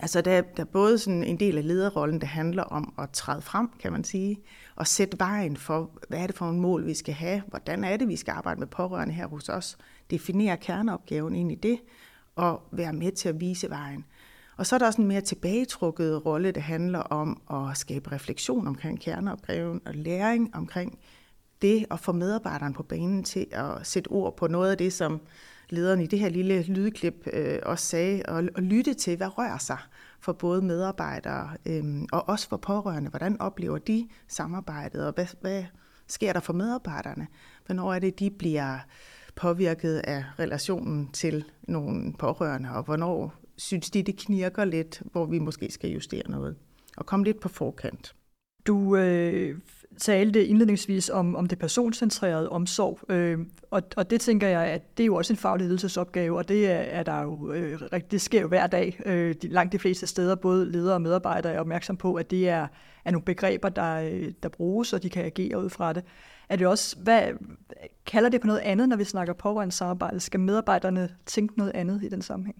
Altså 0.00 0.20
der, 0.20 0.40
der 0.40 0.62
er 0.62 0.66
både 0.72 0.98
sådan 0.98 1.24
en 1.24 1.40
del 1.40 1.58
af 1.58 1.66
lederrollen, 1.66 2.20
der 2.20 2.26
handler 2.26 2.62
om 2.62 2.94
at 2.98 3.10
træde 3.10 3.42
frem, 3.42 3.68
kan 3.80 3.92
man 3.92 4.04
sige, 4.04 4.40
og 4.78 4.86
sætte 4.86 5.18
vejen 5.18 5.56
for, 5.56 5.90
hvad 6.08 6.18
er 6.18 6.26
det 6.26 6.36
for 6.36 6.50
en 6.50 6.60
mål, 6.60 6.86
vi 6.86 6.94
skal 6.94 7.14
have, 7.14 7.42
hvordan 7.48 7.84
er 7.84 7.96
det, 7.96 8.08
vi 8.08 8.16
skal 8.16 8.32
arbejde 8.32 8.60
med 8.60 8.66
pårørende 8.66 9.14
her 9.14 9.26
hos 9.26 9.48
os, 9.48 9.78
definere 10.10 10.56
kerneopgaven 10.56 11.34
ind 11.34 11.52
i 11.52 11.54
det, 11.54 11.80
og 12.36 12.62
være 12.72 12.92
med 12.92 13.12
til 13.12 13.28
at 13.28 13.40
vise 13.40 13.70
vejen. 13.70 14.04
Og 14.56 14.66
så 14.66 14.74
er 14.74 14.78
der 14.78 14.86
også 14.86 15.02
en 15.02 15.08
mere 15.08 15.20
tilbagetrukket 15.20 16.26
rolle, 16.26 16.52
der 16.52 16.60
handler 16.60 16.98
om 16.98 17.42
at 17.50 17.76
skabe 17.76 18.12
refleksion 18.12 18.66
omkring 18.66 19.00
kerneopgaven 19.00 19.80
og 19.86 19.94
læring 19.94 20.56
omkring 20.56 20.98
det, 21.62 21.86
at 21.90 22.00
få 22.00 22.12
medarbejderen 22.12 22.72
på 22.72 22.82
banen 22.82 23.24
til 23.24 23.46
at 23.50 23.86
sætte 23.86 24.08
ord 24.08 24.36
på 24.36 24.46
noget 24.46 24.70
af 24.70 24.78
det, 24.78 24.92
som 24.92 25.20
lederen 25.70 26.00
i 26.00 26.06
det 26.06 26.18
her 26.18 26.28
lille 26.28 26.62
lydklip 26.62 27.28
øh, 27.32 27.58
også 27.62 27.86
sagde, 27.86 28.22
og, 28.28 28.48
og 28.54 28.62
lytte 28.62 28.94
til, 28.94 29.16
hvad 29.16 29.38
rører 29.38 29.58
sig 29.58 29.78
for 30.20 30.32
både 30.32 30.62
medarbejdere 30.62 31.50
øh, 31.66 31.84
og 32.12 32.28
også 32.28 32.48
for 32.48 32.56
pårørende. 32.56 33.10
Hvordan 33.10 33.40
oplever 33.40 33.78
de 33.78 34.08
samarbejdet, 34.28 35.06
og 35.06 35.12
hvad, 35.12 35.26
hvad 35.40 35.64
sker 36.06 36.32
der 36.32 36.40
for 36.40 36.52
medarbejderne? 36.52 37.26
Hvornår 37.66 37.94
er 37.94 37.98
det, 37.98 38.18
de 38.18 38.30
bliver 38.30 38.78
påvirket 39.34 39.98
af 40.04 40.24
relationen 40.38 41.12
til 41.12 41.44
nogle 41.62 42.12
pårørende, 42.18 42.70
og 42.70 42.82
hvornår 42.82 43.34
synes 43.56 43.90
de, 43.90 44.02
det 44.02 44.18
knirker 44.18 44.64
lidt, 44.64 45.02
hvor 45.12 45.26
vi 45.26 45.38
måske 45.38 45.70
skal 45.70 45.90
justere 45.90 46.30
noget, 46.30 46.56
og 46.96 47.06
komme 47.06 47.24
lidt 47.24 47.40
på 47.40 47.48
forkant. 47.48 48.14
Du 48.66 48.96
øh, 48.96 49.58
talte 50.00 50.46
indledningsvis 50.46 51.10
om, 51.10 51.36
om 51.36 51.46
det 51.46 51.58
personcentrerede 51.58 52.48
omsorg, 52.48 53.00
øh, 53.08 53.38
og, 53.70 53.82
og 53.96 54.10
det 54.10 54.20
tænker 54.20 54.48
jeg, 54.48 54.62
at 54.62 54.96
det 54.96 55.02
er 55.02 55.06
jo 55.06 55.14
også 55.14 55.32
en 55.32 55.36
faglig 55.36 55.66
ledelsesopgave, 55.66 56.38
og 56.38 56.48
det 56.48 56.70
er, 56.70 56.76
er 56.76 57.02
der 57.02 57.22
jo, 57.22 57.52
øh, 57.52 57.80
det 58.10 58.20
sker 58.20 58.40
jo 58.40 58.48
hver 58.48 58.66
dag. 58.66 59.00
Øh, 59.06 59.34
de, 59.42 59.48
langt 59.48 59.72
de 59.72 59.78
fleste 59.78 60.06
steder, 60.06 60.34
både 60.34 60.72
ledere 60.72 60.94
og 60.94 61.02
medarbejdere 61.02 61.52
er 61.52 61.60
opmærksom 61.60 61.96
på, 61.96 62.14
at 62.14 62.30
det 62.30 62.48
er, 62.48 62.66
er 63.04 63.10
nogle 63.10 63.24
begreber, 63.24 63.68
der, 63.68 63.94
øh, 63.94 64.32
der 64.42 64.48
bruges, 64.48 64.92
og 64.92 65.02
de 65.02 65.10
kan 65.10 65.24
agere 65.24 65.64
ud 65.64 65.70
fra 65.70 65.92
det. 65.92 66.04
Er 66.48 66.56
det 66.56 66.66
også, 66.66 66.96
hvad, 67.02 67.22
kalder 68.06 68.28
det 68.28 68.40
på 68.40 68.46
noget 68.46 68.60
andet, 68.60 68.88
når 68.88 68.96
vi 68.96 69.04
snakker 69.04 69.32
pårørende 69.32 69.74
samarbejde? 69.74 70.20
Skal 70.20 70.40
medarbejderne 70.40 71.08
tænke 71.26 71.58
noget 71.58 71.72
andet 71.74 72.04
i 72.04 72.08
den 72.08 72.22
sammenhæng? 72.22 72.56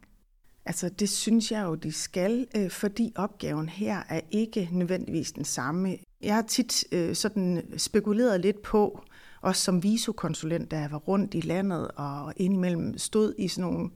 Altså 0.66 0.88
det 0.88 1.08
synes 1.08 1.52
jeg 1.52 1.64
jo, 1.64 1.74
de 1.74 1.92
skal, 1.92 2.46
øh, 2.56 2.70
fordi 2.70 3.12
opgaven 3.16 3.68
her 3.68 4.02
er 4.08 4.20
ikke 4.30 4.68
nødvendigvis 4.72 5.32
den 5.32 5.44
samme. 5.44 5.96
Jeg 6.22 6.34
har 6.34 6.42
tit 6.42 6.84
øh, 6.92 7.14
sådan 7.14 7.62
spekuleret 7.76 8.40
lidt 8.40 8.62
på, 8.62 9.02
også 9.40 9.62
som 9.62 9.82
visokonsulent, 9.82 10.70
da 10.70 10.78
jeg 10.78 10.90
var 10.90 10.98
rundt 10.98 11.34
i 11.34 11.40
landet 11.40 11.88
og 11.96 12.32
indimellem 12.36 12.98
stod 12.98 13.34
i 13.38 13.48
sådan 13.48 13.70
nogle 13.70 13.90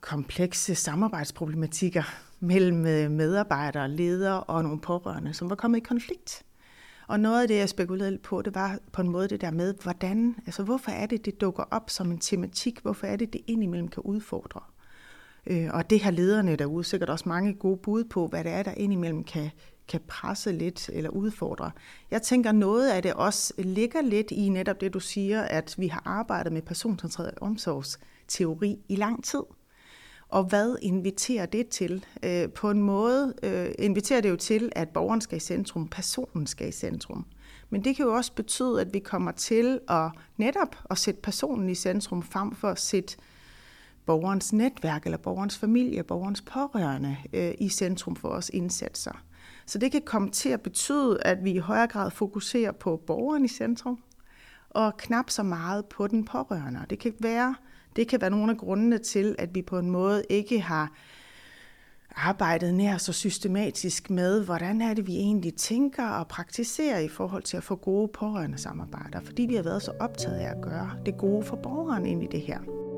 komplekse 0.00 0.74
samarbejdsproblematikker 0.74 2.02
mellem 2.40 2.86
øh, 2.86 3.10
medarbejdere, 3.10 3.88
ledere 3.88 4.42
og 4.42 4.62
nogle 4.62 4.80
pårørende, 4.80 5.34
som 5.34 5.50
var 5.50 5.56
kommet 5.56 5.78
i 5.78 5.82
konflikt. 5.82 6.42
Og 7.08 7.20
noget 7.20 7.42
af 7.42 7.48
det, 7.48 7.56
jeg 7.56 7.68
spekulerede 7.68 8.18
på, 8.18 8.42
det 8.42 8.54
var 8.54 8.78
på 8.92 9.02
en 9.02 9.08
måde 9.08 9.28
det 9.28 9.40
der 9.40 9.50
med, 9.50 9.74
hvordan, 9.82 10.36
altså 10.46 10.62
hvorfor 10.62 10.90
er 10.90 11.06
det, 11.06 11.24
det 11.24 11.40
dukker 11.40 11.64
op 11.70 11.90
som 11.90 12.10
en 12.10 12.18
tematik? 12.18 12.80
Hvorfor 12.82 13.06
er 13.06 13.16
det, 13.16 13.32
det 13.32 13.40
indimellem 13.46 13.88
kan 13.88 14.02
udfordre? 14.02 14.60
Øh, 15.46 15.68
og 15.72 15.90
det 15.90 16.00
har 16.00 16.10
lederne 16.10 16.56
derude 16.56 16.84
sikkert 16.84 17.10
også 17.10 17.28
mange 17.28 17.54
gode 17.54 17.76
bud 17.76 18.04
på, 18.04 18.26
hvad 18.26 18.44
det 18.44 18.52
er, 18.52 18.62
der 18.62 18.74
indimellem 18.76 19.24
kan, 19.24 19.50
kan 19.90 20.00
presse 20.06 20.52
lidt 20.52 20.90
eller 20.92 21.10
udfordre. 21.10 21.70
Jeg 22.10 22.22
tænker, 22.22 22.52
noget 22.52 22.90
af 22.90 23.02
det 23.02 23.14
også 23.14 23.54
ligger 23.58 24.02
lidt 24.02 24.30
i 24.30 24.48
netop 24.48 24.80
det, 24.80 24.94
du 24.94 25.00
siger, 25.00 25.42
at 25.42 25.74
vi 25.78 25.86
har 25.86 26.02
arbejdet 26.04 26.52
med 26.52 26.62
personcentreret 26.62 27.34
omsorgsteori 27.40 28.78
i 28.88 28.96
lang 28.96 29.24
tid. 29.24 29.42
Og 30.28 30.44
hvad 30.44 30.76
inviterer 30.82 31.46
det 31.46 31.68
til? 31.68 32.04
Øh, 32.22 32.48
på 32.48 32.70
en 32.70 32.82
måde 32.82 33.34
øh, 33.42 33.68
inviterer 33.78 34.20
det 34.20 34.30
jo 34.30 34.36
til, 34.36 34.72
at 34.72 34.88
borgeren 34.88 35.20
skal 35.20 35.36
i 35.36 35.40
centrum, 35.40 35.88
personen 35.88 36.46
skal 36.46 36.68
i 36.68 36.72
centrum. 36.72 37.26
Men 37.70 37.84
det 37.84 37.96
kan 37.96 38.04
jo 38.04 38.14
også 38.14 38.32
betyde, 38.32 38.80
at 38.80 38.94
vi 38.94 38.98
kommer 38.98 39.32
til 39.32 39.80
at 39.88 40.10
netop 40.36 40.76
at 40.90 40.98
sætte 40.98 41.20
personen 41.20 41.68
i 41.68 41.74
centrum 41.74 42.22
frem 42.22 42.54
for 42.54 42.68
at 42.68 42.80
sætte 42.80 43.16
borgerens 44.06 44.52
netværk 44.52 45.04
eller 45.04 45.18
borgerens 45.18 45.58
familie, 45.58 46.02
borgerens 46.02 46.42
pårørende 46.42 47.16
øh, 47.32 47.54
i 47.58 47.68
centrum 47.68 48.16
for 48.16 48.28
vores 48.28 48.50
indsatser. 48.54 49.22
Så 49.66 49.78
det 49.78 49.92
kan 49.92 50.02
komme 50.04 50.30
til 50.30 50.48
at 50.48 50.60
betyde, 50.60 51.18
at 51.22 51.44
vi 51.44 51.50
i 51.50 51.58
højere 51.58 51.86
grad 51.86 52.10
fokuserer 52.10 52.72
på 52.72 53.02
borgeren 53.06 53.44
i 53.44 53.48
centrum, 53.48 53.98
og 54.70 54.96
knap 54.96 55.30
så 55.30 55.42
meget 55.42 55.86
på 55.86 56.06
den 56.06 56.24
pårørende. 56.24 56.80
Det 56.90 56.98
kan 56.98 57.14
være, 57.18 57.54
det 57.96 58.08
kan 58.08 58.20
være 58.20 58.30
nogle 58.30 58.52
af 58.52 58.58
grundene 58.58 58.98
til, 58.98 59.36
at 59.38 59.54
vi 59.54 59.62
på 59.62 59.78
en 59.78 59.90
måde 59.90 60.22
ikke 60.28 60.60
har 60.60 60.92
arbejdet 62.16 62.74
nær 62.74 62.96
så 62.96 63.12
systematisk 63.12 64.10
med, 64.10 64.44
hvordan 64.44 64.80
er 64.80 64.94
det, 64.94 65.06
vi 65.06 65.16
egentlig 65.16 65.54
tænker 65.54 66.08
og 66.08 66.28
praktiserer 66.28 66.98
i 66.98 67.08
forhold 67.08 67.42
til 67.42 67.56
at 67.56 67.64
få 67.64 67.76
gode 67.76 68.08
pårørende 68.08 68.58
samarbejder, 68.58 69.20
fordi 69.20 69.42
vi 69.42 69.54
har 69.54 69.62
været 69.62 69.82
så 69.82 69.92
optaget 70.00 70.36
af 70.36 70.50
at 70.50 70.62
gøre 70.62 70.90
det 71.06 71.18
gode 71.18 71.44
for 71.44 71.56
borgeren 71.56 72.06
ind 72.06 72.22
i 72.22 72.26
det 72.26 72.40
her. 72.40 72.89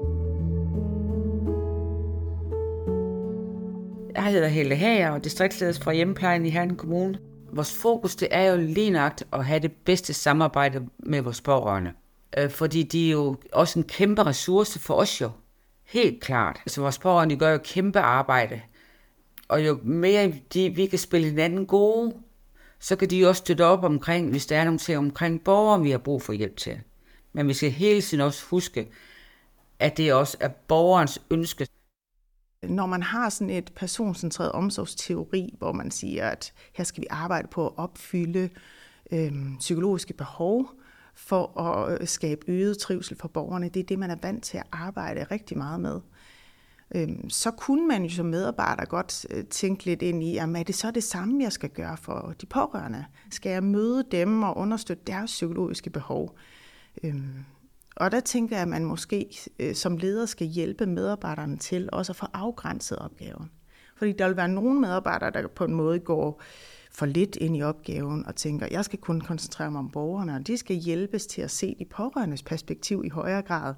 Jeg 4.23 4.33
hedder 4.33 4.49
Helle 4.49 4.76
Hager 4.76 5.11
og 5.11 5.25
distriktsleder 5.25 5.73
fra 5.73 5.93
hjemmeplejen 5.93 6.47
i 6.47 6.50
Herning 6.50 6.79
Kommune. 6.79 7.19
Vores 7.52 7.73
fokus 7.73 8.17
det 8.17 8.29
er 8.31 8.43
jo 8.43 8.57
lige 8.57 8.91
nøjagtigt 8.91 9.31
at 9.33 9.45
have 9.45 9.61
det 9.61 9.73
bedste 9.73 10.14
samarbejde 10.14 10.88
med 10.99 11.21
vores 11.21 11.41
pårørende. 11.41 11.93
Øh, 12.38 12.50
fordi 12.50 12.83
de 12.83 13.09
er 13.09 13.12
jo 13.12 13.37
også 13.52 13.79
en 13.79 13.85
kæmpe 13.85 14.23
ressource 14.23 14.79
for 14.79 14.95
os 14.95 15.21
jo. 15.21 15.31
Helt 15.85 16.23
klart. 16.23 16.61
Så 16.67 16.81
vores 16.81 16.99
pårørende 16.99 17.37
gør 17.37 17.50
jo 17.52 17.59
kæmpe 17.64 17.99
arbejde. 18.00 18.61
Og 19.49 19.67
jo 19.67 19.79
mere 19.83 20.35
de, 20.55 20.71
vi 20.71 20.87
kan 20.87 20.99
spille 20.99 21.29
hinanden 21.29 21.67
gode, 21.67 22.14
så 22.79 22.97
kan 22.97 23.11
de 23.11 23.29
også 23.29 23.38
støtte 23.38 23.64
op 23.64 23.85
omkring, 23.85 24.31
hvis 24.31 24.47
der 24.47 24.57
er 24.57 24.64
nogle 24.64 24.79
ting 24.79 24.99
omkring 24.99 25.45
borgere, 25.45 25.83
vi 25.83 25.91
har 25.91 25.99
brug 25.99 26.23
for 26.23 26.33
hjælp 26.33 26.57
til. 26.57 26.81
Men 27.33 27.49
vi 27.49 27.55
skal 27.55 27.71
hele 27.71 28.02
tiden 28.02 28.21
også 28.21 28.45
huske, 28.47 28.88
at 29.79 29.97
det 29.97 30.12
også 30.12 30.37
er 30.41 30.49
borgerens 30.49 31.23
ønske. 31.31 31.67
Når 32.62 32.87
man 32.87 33.02
har 33.02 33.28
sådan 33.28 33.50
et 33.50 33.73
personcentreret 33.76 34.52
omsorgsteori, 34.52 35.54
hvor 35.59 35.73
man 35.73 35.90
siger, 35.90 36.28
at 36.28 36.52
her 36.73 36.85
skal 36.85 37.00
vi 37.00 37.07
arbejde 37.11 37.49
på 37.49 37.66
at 37.66 37.73
opfylde 37.76 38.49
øh, 39.12 39.33
psykologiske 39.59 40.14
behov, 40.14 40.71
for 41.14 41.61
at 41.61 42.00
øh, 42.00 42.07
skabe 42.07 42.40
øget 42.49 42.78
trivsel 42.78 43.16
for 43.16 43.28
borgerne. 43.28 43.69
Det 43.69 43.81
er 43.81 43.85
det, 43.85 43.99
man 43.99 44.11
er 44.11 44.16
vant 44.23 44.45
til 44.45 44.59
at 44.59 44.66
arbejde 44.73 45.25
rigtig 45.25 45.59
meget 45.59 45.81
med. 45.81 46.00
Øh, 46.95 47.09
så 47.28 47.50
kunne 47.50 47.88
man 47.88 48.04
jo 48.04 48.11
som 48.11 48.26
medarbejder 48.26 48.85
godt 48.85 49.26
øh, 49.31 49.45
tænke 49.45 49.85
lidt 49.85 50.02
ind 50.02 50.23
i, 50.23 50.33
jamen 50.33 50.57
er 50.57 50.62
det 50.62 50.75
så 50.75 50.90
det 50.90 51.04
samme, 51.04 51.42
jeg 51.42 51.52
skal 51.52 51.71
gøre 51.71 51.97
for 51.97 52.35
de 52.40 52.47
pårørende? 52.47 53.04
Skal 53.31 53.52
jeg 53.52 53.62
møde 53.62 54.04
dem 54.11 54.42
og 54.42 54.57
understøtte 54.57 55.02
deres 55.07 55.31
psykologiske 55.31 55.90
behov? 55.90 56.37
Øh, 57.04 57.14
og 57.96 58.12
der 58.12 58.20
tænker 58.20 58.56
jeg, 58.56 58.62
at 58.62 58.68
man 58.68 58.84
måske 58.84 59.28
øh, 59.58 59.75
som 59.75 59.96
leder 59.96 60.26
skal 60.26 60.46
hjælpe 60.46 60.87
medarbejderne 60.87 61.56
til 61.56 61.88
også 61.92 62.12
at 62.12 62.16
få 62.16 62.26
afgrænset 62.32 62.99
opgaven. 62.99 63.50
Fordi 63.96 64.12
der 64.12 64.26
vil 64.26 64.37
være 64.37 64.49
nogle 64.49 64.80
medarbejdere, 64.80 65.30
der 65.30 65.46
på 65.49 65.64
en 65.64 65.75
måde 65.75 65.99
går 65.99 66.42
for 66.90 67.06
lidt 67.06 67.37
ind 67.37 67.56
i 67.56 67.62
opgaven 67.62 68.26
og 68.26 68.37
tænker, 68.37 68.66
jeg 68.70 68.84
skal 68.84 68.99
kun 68.99 69.20
koncentrere 69.20 69.70
mig 69.70 69.78
om 69.78 69.90
borgerne, 69.90 70.34
og 70.34 70.46
de 70.46 70.56
skal 70.56 70.76
hjælpes 70.76 71.26
til 71.26 71.42
at 71.42 71.50
se 71.50 71.76
de 71.78 71.84
pårørendes 71.84 72.42
perspektiv 72.42 73.02
i 73.04 73.08
højere 73.08 73.42
grad. 73.42 73.75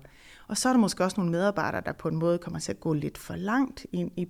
Og 0.48 0.56
så 0.56 0.68
er 0.68 0.72
der 0.72 0.80
måske 0.80 1.04
også 1.04 1.16
nogle 1.16 1.32
medarbejdere, 1.32 1.82
der 1.86 1.92
på 1.92 2.08
en 2.08 2.16
måde 2.16 2.38
kommer 2.38 2.60
til 2.60 2.72
at 2.72 2.80
gå 2.80 2.92
lidt 2.92 3.18
for 3.18 3.36
langt 3.36 3.86
ind 3.92 4.10
i, 4.16 4.28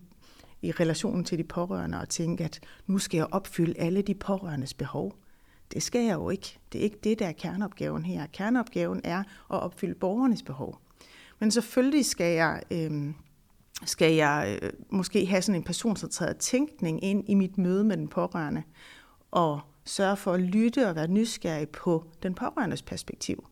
i 0.63 0.73
relationen 0.73 1.25
til 1.25 1.39
de 1.39 1.45
pårørende 1.45 2.01
og 2.01 2.09
tænke, 2.09 2.45
at 2.45 2.61
nu 2.87 2.99
skal 2.99 3.19
jeg 3.19 3.27
opfylde 3.31 3.81
alle 3.81 4.03
de 4.03 4.15
pårørendes 4.15 4.75
behov. 4.75 5.15
Det 5.73 5.83
skal 5.83 6.05
jeg 6.05 6.15
jo 6.15 6.31
ikke. 6.31 6.59
Det 6.73 6.79
er 6.79 6.83
ikke 6.83 6.99
det, 7.05 7.19
der 7.19 7.27
er 7.27 7.33
kerneopgaven 7.33 8.05
her. 8.05 8.27
Kerneopgaven 8.27 9.01
er 9.05 9.19
at 9.19 9.27
opfylde 9.61 9.95
borgernes 9.95 10.43
behov. 10.43 10.79
Men 11.39 11.51
selvfølgelig 11.51 12.07
skal 12.07 12.35
jeg, 12.35 12.63
øh, 12.71 13.15
skal 13.85 14.13
jeg 14.13 14.59
øh, 14.63 14.71
måske 14.91 15.27
have 15.27 15.43
sådan 15.43 15.61
en 15.61 15.65
personcentreret 15.65 16.37
tænkning 16.37 17.05
ind 17.05 17.25
i 17.29 17.35
mit 17.35 17.59
møde 17.59 17.85
med 17.85 17.97
den 17.97 18.09
pårørende, 18.09 18.63
og 19.31 19.61
sørge 19.85 20.17
for 20.17 20.33
at 20.33 20.41
lytte 20.41 20.89
og 20.89 20.95
være 20.95 21.09
nysgerrig 21.09 21.69
på 21.69 22.05
den 22.23 22.35
pårørendes 22.35 22.83
perspektiv 22.83 23.47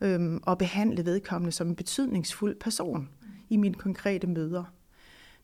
øh, 0.00 0.40
og 0.42 0.58
behandle 0.58 1.04
vedkommende 1.04 1.52
som 1.52 1.68
en 1.68 1.76
betydningsfuld 1.76 2.56
person 2.56 3.08
i 3.48 3.56
mine 3.56 3.74
konkrete 3.74 4.26
møder. 4.26 4.64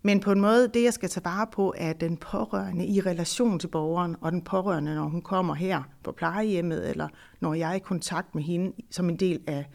Men 0.03 0.21
på 0.21 0.33
en 0.33 0.41
måde, 0.41 0.69
det 0.69 0.83
jeg 0.83 0.93
skal 0.93 1.09
tage 1.09 1.25
vare 1.25 1.47
på, 1.53 1.75
er 1.77 1.93
den 1.93 2.17
pårørende 2.17 2.87
i 2.87 3.01
relation 3.01 3.59
til 3.59 3.69
borgeren, 3.69 4.17
og 4.21 4.33
den 4.33 4.43
pårørende, 4.43 4.95
når 4.95 5.09
hun 5.09 5.23
kommer 5.23 5.55
her 5.55 5.83
på 6.03 6.13
plejehjemmet, 6.13 6.91
eller 6.91 7.09
når 7.41 7.55
jeg 7.55 7.71
er 7.71 7.75
i 7.75 7.79
kontakt 7.79 8.35
med 8.35 8.43
hende 8.43 8.73
som 8.91 9.09
en 9.09 9.17
del 9.17 9.41
af 9.47 9.67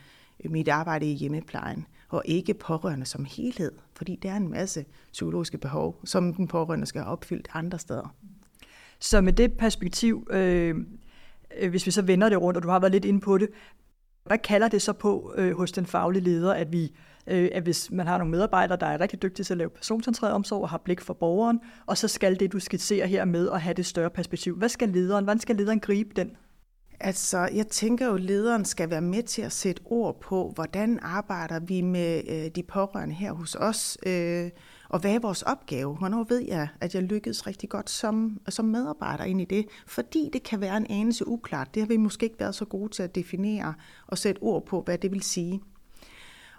øh, 0.43 0.51
mit 0.51 0.67
arbejde 0.67 1.11
i 1.11 1.13
hjemmeplejen, 1.13 1.85
og 2.09 2.21
ikke 2.25 2.53
pårørende 2.53 3.05
som 3.05 3.25
helhed, 3.25 3.71
fordi 3.93 4.19
der 4.23 4.31
er 4.31 4.37
en 4.37 4.51
masse 4.51 4.85
psykologiske 5.11 5.57
behov, 5.57 5.99
som 6.03 6.33
den 6.33 6.47
pårørende 6.47 6.85
skal 6.85 7.01
have 7.01 7.11
opfyldt 7.11 7.47
andre 7.53 7.79
steder. 7.79 8.15
Så 8.99 9.21
med 9.21 9.33
det 9.33 9.53
perspektiv, 9.53 10.27
øh, 10.31 10.75
øh 11.57 11.69
hvis 11.69 11.85
vi 11.85 11.91
så 11.91 12.01
vender 12.01 12.29
det 12.29 12.41
rundt, 12.41 12.57
og 12.57 12.63
du 12.63 12.69
har 12.69 12.79
været 12.79 12.91
lidt 12.91 13.05
inde 13.05 13.21
på 13.21 13.37
det, 13.37 13.49
hvad 14.23 14.37
kalder 14.37 14.67
det 14.67 14.81
så 14.81 14.93
på 14.93 15.33
øh, 15.37 15.57
hos 15.57 15.71
den 15.71 15.85
faglige 15.85 16.23
leder, 16.23 16.53
at 16.53 16.71
vi 16.71 16.93
øh, 17.27 17.49
at 17.51 17.63
hvis 17.63 17.91
man 17.91 18.07
har 18.07 18.17
nogle 18.17 18.31
medarbejdere, 18.31 18.77
der 18.77 18.85
er 18.85 19.01
rigtig 19.01 19.21
dygtige 19.21 19.43
til 19.43 19.53
at 19.53 19.57
lave 19.57 19.69
personcentreret 19.69 20.33
omsorg 20.33 20.61
og 20.61 20.69
har 20.69 20.77
blik 20.77 21.01
for 21.01 21.13
borgeren, 21.13 21.59
og 21.85 21.97
så 21.97 22.07
skal 22.07 22.39
det, 22.39 22.51
du 22.51 22.59
skitserer 22.59 23.05
her 23.05 23.25
med 23.25 23.49
at 23.49 23.61
have 23.61 23.73
det 23.73 23.85
større 23.85 24.09
perspektiv. 24.09 24.57
Hvad 24.57 24.69
skal 24.69 24.89
lederen, 24.89 25.23
hvordan 25.23 25.39
skal 25.39 25.55
lederen 25.55 25.79
gribe 25.79 26.09
den? 26.15 26.31
Altså, 27.03 27.49
jeg 27.53 27.67
tænker 27.67 28.07
jo, 28.07 28.15
at 28.15 28.21
lederen 28.21 28.65
skal 28.65 28.89
være 28.89 29.01
med 29.01 29.23
til 29.23 29.41
at 29.41 29.51
sætte 29.51 29.81
ord 29.85 30.21
på, 30.21 30.51
hvordan 30.55 30.99
arbejder 31.01 31.59
vi 31.59 31.81
med 31.81 32.21
øh, 32.29 32.51
de 32.55 32.63
pårørende 32.63 33.15
her 33.15 33.31
hos 33.31 33.55
os. 33.55 33.97
Øh, 34.05 34.49
og 34.89 34.99
hvad 34.99 35.15
er 35.15 35.19
vores 35.19 35.41
opgave? 35.41 35.95
Hvornår 35.97 36.23
ved 36.23 36.39
jeg, 36.39 36.67
at 36.81 36.95
jeg 36.95 37.03
lykkedes 37.03 37.47
rigtig 37.47 37.69
godt 37.69 37.89
som, 37.89 38.39
som 38.49 38.65
medarbejder 38.65 39.23
ind 39.23 39.41
i 39.41 39.45
det? 39.45 39.65
Fordi 39.87 40.29
det 40.33 40.43
kan 40.43 40.61
være 40.61 40.77
en 40.77 40.87
anelse 40.89 41.27
uklart. 41.27 41.73
Det 41.73 41.81
har 41.81 41.87
vi 41.87 41.97
måske 41.97 42.23
ikke 42.23 42.39
været 42.39 42.55
så 42.55 42.65
gode 42.65 42.89
til 42.89 43.03
at 43.03 43.15
definere 43.15 43.73
og 44.07 44.17
sætte 44.17 44.39
ord 44.39 44.65
på, 44.65 44.81
hvad 44.81 44.97
det 44.97 45.11
vil 45.11 45.21
sige. 45.21 45.61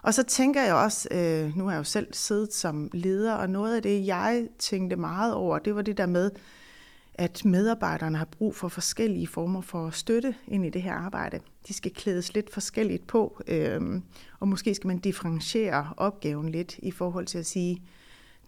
Og 0.03 0.13
så 0.13 0.23
tænker 0.23 0.63
jeg 0.63 0.75
også, 0.75 1.07
øh, 1.11 1.57
nu 1.57 1.63
har 1.63 1.71
jeg 1.71 1.77
jo 1.77 1.83
selv 1.83 2.07
siddet 2.13 2.53
som 2.53 2.89
leder, 2.93 3.33
og 3.33 3.49
noget 3.49 3.75
af 3.75 3.81
det, 3.81 4.07
jeg 4.07 4.47
tænkte 4.59 4.95
meget 4.95 5.33
over, 5.33 5.59
det 5.59 5.75
var 5.75 5.81
det 5.81 5.97
der 5.97 6.05
med, 6.05 6.31
at 7.13 7.45
medarbejderne 7.45 8.17
har 8.17 8.25
brug 8.25 8.55
for 8.55 8.67
forskellige 8.67 9.27
former 9.27 9.61
for 9.61 9.89
støtte 9.89 10.35
ind 10.47 10.65
i 10.65 10.69
det 10.69 10.81
her 10.81 10.93
arbejde. 10.93 11.39
De 11.67 11.73
skal 11.73 11.93
klædes 11.93 12.33
lidt 12.33 12.53
forskelligt 12.53 13.07
på, 13.07 13.41
øh, 13.47 14.01
og 14.39 14.47
måske 14.47 14.75
skal 14.75 14.87
man 14.87 14.99
differentiere 14.99 15.93
opgaven 15.97 16.49
lidt 16.49 16.77
i 16.77 16.91
forhold 16.91 17.25
til 17.25 17.37
at 17.37 17.45
sige, 17.45 17.81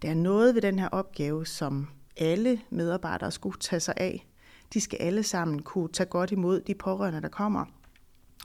der 0.02 0.10
er 0.10 0.14
noget 0.14 0.54
ved 0.54 0.62
den 0.62 0.78
her 0.78 0.88
opgave, 0.88 1.46
som 1.46 1.88
alle 2.16 2.60
medarbejdere 2.70 3.30
skulle 3.30 3.58
tage 3.60 3.80
sig 3.80 3.94
af. 3.96 4.26
De 4.72 4.80
skal 4.80 4.98
alle 5.00 5.22
sammen 5.22 5.62
kunne 5.62 5.88
tage 5.88 6.06
godt 6.06 6.32
imod 6.32 6.60
de 6.60 6.74
pårørende, 6.74 7.22
der 7.22 7.28
kommer. 7.28 7.64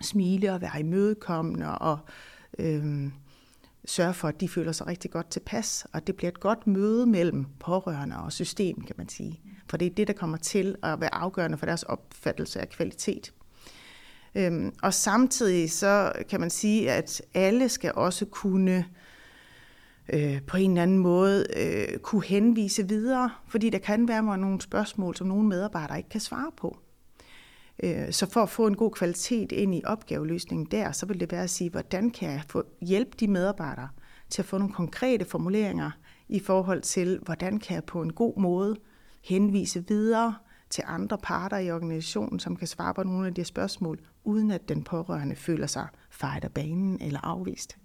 Smile 0.01 0.53
og 0.53 0.61
være 0.61 0.79
imødekommende 0.79 1.77
og 1.77 1.99
øh, 2.03 2.30
Øhm, 2.59 3.13
sørge 3.85 4.13
for, 4.13 4.27
at 4.27 4.41
de 4.41 4.49
føler 4.49 4.71
sig 4.71 4.87
rigtig 4.87 5.11
godt 5.11 5.29
tilpas. 5.29 5.87
Og 5.93 6.07
det 6.07 6.15
bliver 6.15 6.31
et 6.31 6.39
godt 6.39 6.67
møde 6.67 7.05
mellem 7.05 7.45
pårørende 7.59 8.17
og 8.17 8.31
system, 8.31 8.81
kan 8.81 8.95
man 8.97 9.09
sige. 9.09 9.41
For 9.69 9.77
det 9.77 9.85
er 9.85 9.89
det, 9.89 10.07
der 10.07 10.13
kommer 10.13 10.37
til 10.37 10.75
at 10.83 11.01
være 11.01 11.13
afgørende 11.13 11.57
for 11.57 11.65
deres 11.65 11.83
opfattelse 11.83 12.61
af 12.61 12.69
kvalitet. 12.69 13.33
Øhm, 14.35 14.73
og 14.83 14.93
samtidig 14.93 15.71
så 15.71 16.11
kan 16.29 16.39
man 16.39 16.49
sige, 16.49 16.91
at 16.91 17.21
alle 17.33 17.69
skal 17.69 17.91
også 17.95 18.25
kunne 18.25 18.85
øh, 20.13 20.41
på 20.41 20.57
en 20.57 20.71
eller 20.71 20.83
anden 20.83 20.97
måde 20.97 21.45
øh, 21.57 21.97
kunne 21.99 22.23
henvise 22.23 22.87
videre, 22.87 23.29
fordi 23.47 23.69
der 23.69 23.79
kan 23.79 24.07
være 24.07 24.37
nogle 24.37 24.61
spørgsmål, 24.61 25.15
som 25.15 25.27
nogle 25.27 25.47
medarbejdere 25.47 25.97
ikke 25.97 26.09
kan 26.09 26.21
svare 26.21 26.51
på. 26.57 26.77
Øh, 27.83 28.11
så 28.11 28.29
for 28.29 28.41
at 28.43 28.49
få 28.49 28.67
en 28.67 28.75
god 28.75 28.91
kvalitet 28.91 29.51
ind 29.51 29.75
i 29.75 29.81
opgaveløsningen 29.85 30.67
der, 30.71 30.91
så 30.91 31.05
vil 31.05 31.19
det 31.19 31.31
være 31.31 31.43
at 31.43 31.49
sige, 31.49 31.69
hvordan 31.69 32.09
kan 32.09 32.31
jeg 32.31 32.41
få 32.47 32.63
hjælpe 32.81 33.11
de 33.19 33.27
medarbejdere 33.27 33.89
til 34.29 34.41
at 34.41 34.45
få 34.45 34.57
nogle 34.57 34.73
konkrete 34.73 35.25
formuleringer 35.25 35.91
i 36.29 36.39
forhold 36.39 36.81
til, 36.81 37.19
hvordan 37.23 37.59
kan 37.59 37.75
jeg 37.75 37.83
på 37.83 38.01
en 38.01 38.13
god 38.13 38.37
måde 38.37 38.75
henvise 39.23 39.87
videre 39.87 40.35
til 40.69 40.83
andre 40.87 41.17
parter 41.17 41.57
i 41.57 41.71
organisationen, 41.71 42.39
som 42.39 42.55
kan 42.55 42.67
svare 42.67 42.93
på 42.93 43.03
nogle 43.03 43.27
af 43.27 43.33
de 43.33 43.43
spørgsmål, 43.43 43.99
uden 44.23 44.51
at 44.51 44.69
den 44.69 44.83
pårørende 44.83 45.35
føler 45.35 45.67
sig 45.67 45.87
fejret 46.09 46.43
af 46.43 46.51
banen 46.51 47.01
eller 47.01 47.19
afvist. 47.25 47.77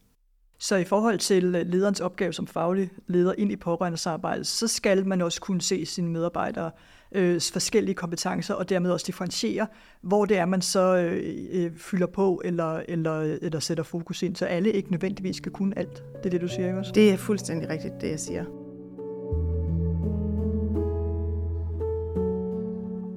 Så 0.58 0.76
i 0.76 0.84
forhold 0.84 1.18
til 1.18 1.54
øh, 1.54 1.66
lederens 1.66 2.00
opgave 2.00 2.32
som 2.32 2.46
faglig 2.46 2.90
leder 3.06 3.34
ind 3.38 3.52
i 3.52 3.56
pårørendesamarbejdet, 3.56 4.46
så 4.46 4.68
skal 4.68 5.06
man 5.06 5.22
også 5.22 5.40
kunne 5.40 5.60
se 5.60 5.86
sine 5.86 6.08
medarbejdere 6.08 6.70
øh, 7.16 7.40
forskellige 7.52 7.94
kompetencer, 7.94 8.54
og 8.54 8.68
dermed 8.68 8.90
også 8.90 9.04
differentiere, 9.06 9.66
hvor 10.02 10.25
det 10.25 10.38
er, 10.38 10.44
man 10.44 10.62
så 10.62 10.96
øh, 10.96 11.35
øh, 11.52 11.70
fylder 11.76 12.06
på 12.06 12.42
eller, 12.44 12.82
eller, 12.88 13.20
eller 13.20 13.61
sætter 13.61 13.85
fokus 13.85 14.23
ind, 14.23 14.37
så 14.37 14.44
alle 14.44 14.73
ikke 14.73 14.90
nødvendigvis 14.90 15.37
skal 15.37 15.52
kunne 15.52 15.78
alt. 15.78 16.02
Det 16.16 16.26
er 16.26 16.30
det, 16.30 16.40
du 16.40 16.49
siger, 16.49 16.66
ikke 16.66 16.78
også? 16.78 16.92
Det 16.94 17.12
er 17.12 17.16
fuldstændig 17.16 17.68
rigtigt, 17.68 17.94
det 18.00 18.11
jeg 18.11 18.20
siger. 18.20 18.44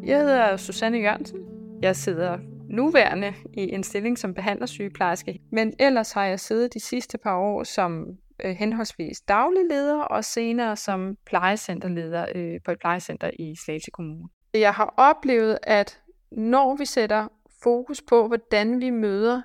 Jeg 0.06 0.20
hedder 0.20 0.58
Susanne 0.58 0.98
Jørgensen. 0.98 1.40
Jeg 1.82 1.96
sidder 1.96 2.38
nuværende 2.70 3.34
i 3.54 3.74
en 3.74 3.84
stilling 3.84 4.18
som 4.18 4.34
behandlersygeplejerske, 4.34 5.40
men 5.52 5.74
ellers 5.80 6.12
har 6.12 6.26
jeg 6.26 6.40
siddet 6.40 6.74
de 6.74 6.80
sidste 6.80 7.18
par 7.18 7.38
år 7.38 7.64
som 7.64 8.06
øh, 8.44 8.52
henholdsvis 8.52 9.22
daglig 9.22 9.64
leder 9.70 10.02
og 10.02 10.26
senere 10.26 10.76
som 10.76 11.18
plejecenterleder 11.26 12.26
øh, 12.36 12.60
på 12.66 12.72
et 12.72 12.80
plejecenter 12.80 13.32
i 13.40 13.56
Slagelse 13.66 13.92
Kommune. 13.92 14.30
Jeg 14.54 14.74
har 14.74 14.94
oplevet, 14.98 15.58
at 15.64 16.02
når 16.32 16.76
vi 16.76 16.86
sætter 16.86 17.28
fokus 17.64 18.02
på, 18.02 18.28
hvordan 18.28 18.80
vi 18.80 18.90
møder 18.90 19.42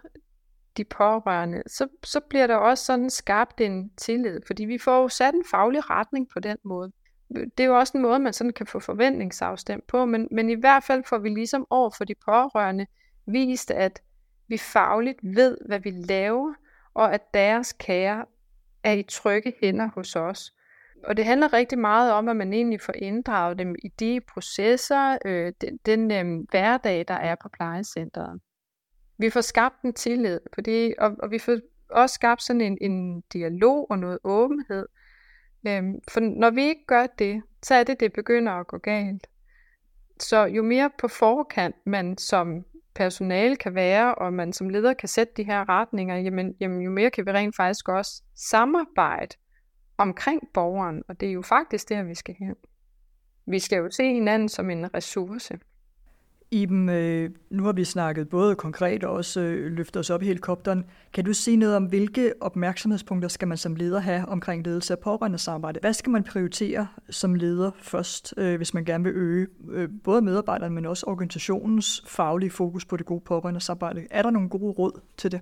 de 0.77 0.85
pårørende, 0.85 1.63
så, 1.67 1.89
så 2.05 2.21
bliver 2.21 2.47
der 2.47 2.57
også 2.57 2.85
sådan 2.85 3.11
skabt 3.11 3.61
en 3.61 3.91
tillid, 3.97 4.41
fordi 4.47 4.65
vi 4.65 4.79
får 4.79 5.03
jo 5.03 5.09
sat 5.09 5.35
en 5.35 5.45
faglig 5.51 5.91
retning 5.91 6.29
på 6.33 6.41
den 6.41 6.57
måde. 6.65 6.93
Det 7.35 7.61
er 7.61 7.65
jo 7.65 7.79
også 7.79 7.99
en 7.99 8.03
måde, 8.03 8.19
man 8.19 8.33
sådan 8.33 8.53
kan 8.53 8.67
få 8.67 8.81
forventningsafstemt 8.81 9.87
på, 9.87 10.05
men, 10.05 10.29
men 10.31 10.51
i 10.51 10.55
hvert 10.55 10.85
fald 10.85 11.05
får 11.05 11.19
vi 11.19 11.29
ligesom 11.29 11.67
over 11.71 11.91
for 11.91 12.05
de 12.05 12.15
pårørende 12.25 12.87
vist, 13.27 13.71
at 13.71 14.03
vi 14.49 14.59
fagligt 14.59 15.19
ved, 15.23 15.59
hvad 15.67 15.79
vi 15.79 15.91
laver, 15.91 16.55
og 16.95 17.15
at 17.15 17.35
deres 17.35 17.73
kære 17.73 18.25
er 18.85 18.93
i 18.93 19.03
trygge 19.03 19.55
hænder 19.61 19.89
hos 19.95 20.17
os. 20.17 20.53
Og 21.05 21.17
det 21.17 21.25
handler 21.25 21.53
rigtig 21.53 21.79
meget 21.79 22.13
om, 22.13 22.29
at 22.29 22.37
man 22.37 22.53
egentlig 22.53 22.81
får 22.81 22.93
inddraget 22.93 23.59
dem 23.59 23.75
i 23.83 23.89
de 23.89 24.21
processer, 24.21 25.19
øh, 25.25 25.53
den, 25.61 25.79
den 25.87 26.11
øh, 26.11 26.47
hverdag, 26.51 27.05
der 27.09 27.15
er 27.15 27.35
på 27.43 27.49
plejecenteret. 27.49 28.41
Vi 29.19 29.31
får 29.31 29.41
skabt 29.41 29.83
en 29.83 29.93
tillid 29.93 30.41
på 30.53 30.61
det, 30.61 30.95
og, 30.99 31.17
og 31.19 31.31
vi 31.31 31.39
får 31.39 31.59
også 31.91 32.15
skabt 32.15 32.43
sådan 32.43 32.61
en, 32.61 32.79
en 32.81 33.21
dialog 33.21 33.91
og 33.91 33.99
noget 33.99 34.19
åbenhed. 34.25 34.87
Øhm, 35.67 35.95
for 36.11 36.21
når 36.21 36.51
vi 36.51 36.63
ikke 36.63 36.87
gør 36.87 37.07
det, 37.07 37.43
så 37.63 37.75
er 37.75 37.85
det, 37.85 38.01
det 38.01 38.13
begynder 38.13 38.53
at 38.53 38.67
gå 38.67 38.79
galt. 38.79 39.27
Så 40.21 40.45
jo 40.45 40.63
mere 40.63 40.91
på 40.99 41.09
forkant 41.09 41.77
man 41.87 42.19
som 42.19 42.65
personale 42.95 43.57
kan 43.57 43.75
være, 43.75 44.15
og 44.15 44.33
man 44.33 44.53
som 44.53 44.69
leder 44.69 44.95
kan 44.95 45.09
sætte 45.09 45.33
de 45.37 45.45
her 45.45 45.69
retninger, 45.69 46.17
jamen, 46.17 46.55
jamen 46.61 46.83
jo 46.83 46.91
mere 46.91 47.11
kan 47.11 47.27
vi 47.27 47.33
rent 47.33 47.57
faktisk 47.57 47.89
også 47.89 48.23
samarbejde 48.35 49.37
omkring 49.99 50.43
borgeren, 50.55 51.03
og 51.09 51.21
det 51.21 51.29
er 51.29 51.33
jo 51.33 51.43
faktisk 51.43 51.89
der, 51.89 52.03
vi 52.03 52.15
skal 52.15 52.35
hen. 52.39 52.55
Vi 53.47 53.59
skal 53.59 53.77
jo 53.77 53.91
se 53.91 54.13
hinanden 54.13 54.49
som 54.49 54.71
en 54.71 54.95
ressource. 54.95 55.59
Iben, 56.55 56.89
øh, 56.89 57.31
nu 57.51 57.65
har 57.65 57.73
vi 57.73 57.85
snakket 57.85 58.29
både 58.29 58.55
konkret 58.55 59.05
og 59.05 59.13
også 59.13 59.41
øh, 59.41 59.73
løftet 59.73 60.01
os 60.01 60.11
op 60.11 60.23
i 60.23 60.27
helikopteren. 60.27 60.85
Kan 61.13 61.25
du 61.25 61.33
sige 61.33 61.57
noget 61.57 61.77
om, 61.77 61.85
hvilke 61.85 62.33
opmærksomhedspunkter 62.41 63.29
skal 63.29 63.49
man 63.49 63.59
som 63.59 63.75
leder 63.75 64.01
have 64.01 64.27
omkring 64.29 64.65
ledelse 64.65 64.93
af 64.95 64.99
pårørende 64.99 65.39
samarbejde? 65.39 65.81
Hvad 65.81 65.93
skal 65.93 66.11
man 66.11 66.25
prioritere 66.25 66.87
som 67.11 67.35
leder 67.35 67.71
først, 67.81 68.35
øh, 68.37 68.57
hvis 68.57 68.75
man 68.75 68.85
gerne 68.85 69.05
vil 69.05 69.13
øge 69.17 69.47
både 70.05 70.23
medarbejderne, 70.23 70.75
men 70.75 70.87
også 70.87 71.07
organisationens 71.07 72.05
faglige 72.07 72.51
fokus 72.51 72.85
på 72.85 72.97
det 72.97 73.07
gode 73.07 73.21
pårørende 73.25 73.61
samarbejde? 73.61 74.07
Er 74.11 74.23
der 74.23 74.31
nogle 74.31 74.49
gode 74.49 74.73
råd 74.73 75.01
til 75.17 75.33
det? 75.33 75.41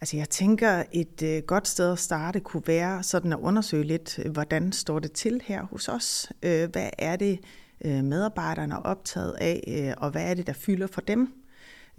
Altså 0.00 0.16
jeg 0.16 0.28
tænker, 0.28 0.82
et 0.92 1.22
øh, 1.22 1.42
godt 1.46 1.68
sted 1.68 1.92
at 1.92 1.98
starte 1.98 2.40
kunne 2.40 2.62
være 2.66 3.02
sådan 3.02 3.32
at 3.32 3.38
undersøge 3.38 3.84
lidt, 3.84 4.18
hvordan 4.32 4.72
står 4.72 4.98
det 4.98 5.12
til 5.12 5.42
her 5.44 5.62
hos 5.62 5.88
os? 5.88 6.32
Øh, 6.42 6.70
hvad 6.72 6.90
er 6.98 7.16
det, 7.16 7.40
øh, 7.84 8.04
medarbejderne 8.04 8.74
er 8.74 8.78
optaget 8.78 9.34
af, 9.40 9.64
øh, 9.68 9.94
og 10.04 10.10
hvad 10.10 10.30
er 10.30 10.34
det, 10.34 10.46
der 10.46 10.52
fylder 10.52 10.86
for 10.86 11.00
dem? 11.00 11.34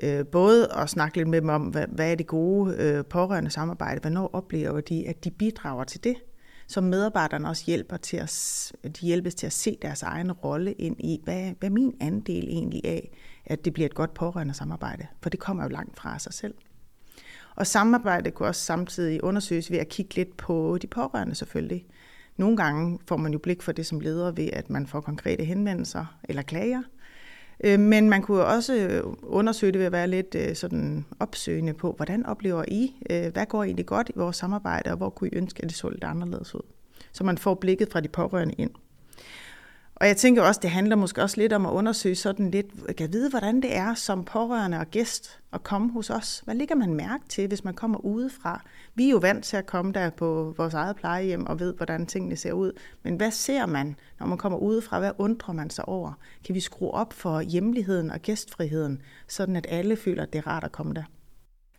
Øh, 0.04 0.26
både 0.26 0.74
at 0.74 0.90
snakke 0.90 1.18
lidt 1.18 1.28
med 1.28 1.42
dem 1.42 1.50
om, 1.50 1.62
hvad, 1.62 1.88
hvad 1.88 2.12
er 2.12 2.16
det 2.16 2.28
gode 2.28 2.76
øh, 2.78 3.06
pårørende 3.06 3.50
samarbejde, 3.50 4.02
hvornår 4.02 4.30
oplever 4.34 4.82
de, 4.82 5.08
at 5.08 5.24
de 5.24 5.32
bidrager 5.32 5.84
til 5.84 6.04
det? 6.04 6.16
Så 6.68 6.82
medarbejderne 6.82 7.50
også 7.50 7.64
hjælper 7.66 7.98
til 7.98 8.18
at, 8.18 8.72
de 8.84 9.06
hjælpes 9.06 9.36
til 9.36 9.46
at 9.46 9.54
se 9.54 9.78
deres 9.82 10.04
egen 10.04 10.32
rolle 10.32 10.74
ind 10.74 10.96
i, 11.00 11.22
hvad, 11.24 11.52
hvad 11.60 11.70
er 11.70 11.74
min 11.74 11.96
andel 12.02 12.48
egentlig 12.50 12.82
af, 12.86 13.12
at 13.46 13.66
det 13.66 13.74
bliver 13.74 13.86
et 13.86 13.96
godt 13.96 14.14
pårørende 14.14 14.54
samarbejde? 14.54 15.08
For 15.22 15.30
det 15.30 15.40
kommer 15.40 15.64
jo 15.64 15.70
langt 15.70 15.98
fra 15.98 16.20
sig 16.20 16.34
selv. 16.34 16.54
Og 17.56 17.68
samarbejde 17.68 18.32
kunne 18.32 18.50
også 18.50 18.62
samtidig 18.62 19.24
undersøges 19.24 19.72
ved 19.72 19.78
at 19.78 19.90
kigge 19.90 20.16
lidt 20.16 20.38
på 20.38 20.78
de 20.82 20.88
pårørende 20.88 21.36
selvfølgelig. 21.36 21.86
Nogle 22.38 22.58
gange 22.58 23.00
får 23.08 23.18
man 23.18 23.34
jo 23.34 23.40
blik 23.40 23.62
for 23.62 23.72
det 23.72 23.86
som 23.86 24.00
leder 24.00 24.32
ved, 24.32 24.50
at 24.54 24.70
man 24.70 24.88
får 24.88 25.02
konkrete 25.02 25.44
henvendelser 25.44 26.18
eller 26.24 26.42
klager. 26.42 26.82
Øh, 27.64 27.80
men 27.80 28.10
man 28.10 28.22
kunne 28.22 28.46
også 28.46 29.02
undersøge 29.24 29.72
det 29.72 29.80
ved 29.80 29.86
at 29.86 29.92
være 29.92 30.08
lidt 30.08 30.36
øh, 30.36 30.56
sådan 30.56 31.06
opsøgende 31.20 31.74
på, 31.74 31.92
hvordan 31.92 32.26
oplever 32.26 32.64
I, 32.68 32.96
øh, 33.10 33.34
hvad 33.34 33.46
går 33.46 33.64
egentlig 33.64 33.86
godt 33.86 34.10
i 34.10 34.14
vores 34.16 34.36
samarbejde, 34.36 34.92
og 34.92 34.98
hvor 34.98 35.10
kunne 35.10 35.30
I 35.30 35.36
ønske, 35.36 35.64
at 35.64 35.70
det 35.70 35.78
så 35.78 35.90
lidt 35.90 36.04
anderledes 36.04 36.56
ud. 36.56 36.62
Så 37.12 37.24
man 37.24 37.38
får 37.38 37.56
blikket 37.56 37.92
fra 37.92 38.00
de 38.00 38.08
pårørende 38.08 38.56
ind. 38.58 38.72
Og 40.02 40.08
jeg 40.08 40.18
tænker 40.18 40.44
også, 40.44 40.60
det 40.64 40.70
handler 40.70 40.96
måske 40.96 41.22
også 41.22 41.38
lidt 41.38 41.54
om 41.54 41.66
at 41.66 41.72
undersøge 41.72 42.16
sådan 42.16 42.52
lidt, 42.52 42.98
kan 42.98 43.14
vide, 43.14 43.30
hvordan 43.30 43.62
det 43.62 43.76
er 43.76 43.94
som 43.94 44.26
pårørende 44.26 44.80
og 44.80 44.88
gæst 44.88 45.40
at 45.54 45.64
komme 45.64 45.92
hos 45.92 46.10
os. 46.10 46.42
Hvad 46.46 46.56
ligger 46.56 46.76
man 46.76 46.94
mærke 46.94 47.24
til, 47.30 47.48
hvis 47.48 47.64
man 47.64 47.74
kommer 47.74 48.06
udefra? 48.06 48.64
Vi 48.96 49.06
er 49.06 49.10
jo 49.10 49.18
vant 49.18 49.46
til 49.46 49.58
at 49.58 49.66
komme 49.66 49.92
der 49.92 50.10
på 50.10 50.54
vores 50.58 50.74
eget 50.74 50.96
plejehjem 50.96 51.46
og 51.46 51.60
ved, 51.60 51.74
hvordan 51.74 52.06
tingene 52.06 52.36
ser 52.36 52.54
ud. 52.54 52.72
Men 53.04 53.16
hvad 53.16 53.32
ser 53.32 53.66
man, 53.66 53.96
når 54.20 54.28
man 54.28 54.38
kommer 54.38 54.60
udefra? 54.60 55.00
Hvad 55.00 55.12
undrer 55.18 55.54
man 55.54 55.70
sig 55.70 55.88
over? 55.88 56.14
Kan 56.46 56.56
vi 56.56 56.60
skrue 56.60 56.92
op 56.92 57.14
for 57.14 57.42
hjemligheden 57.42 58.12
og 58.12 58.20
gæstfriheden, 58.20 59.02
sådan 59.28 59.56
at 59.56 59.66
alle 59.70 59.96
føler, 59.96 60.24
at 60.24 60.34
det 60.34 60.40
er 60.40 60.48
rart 60.48 60.64
at 60.64 60.72
komme 60.72 60.94
der? 60.94 61.04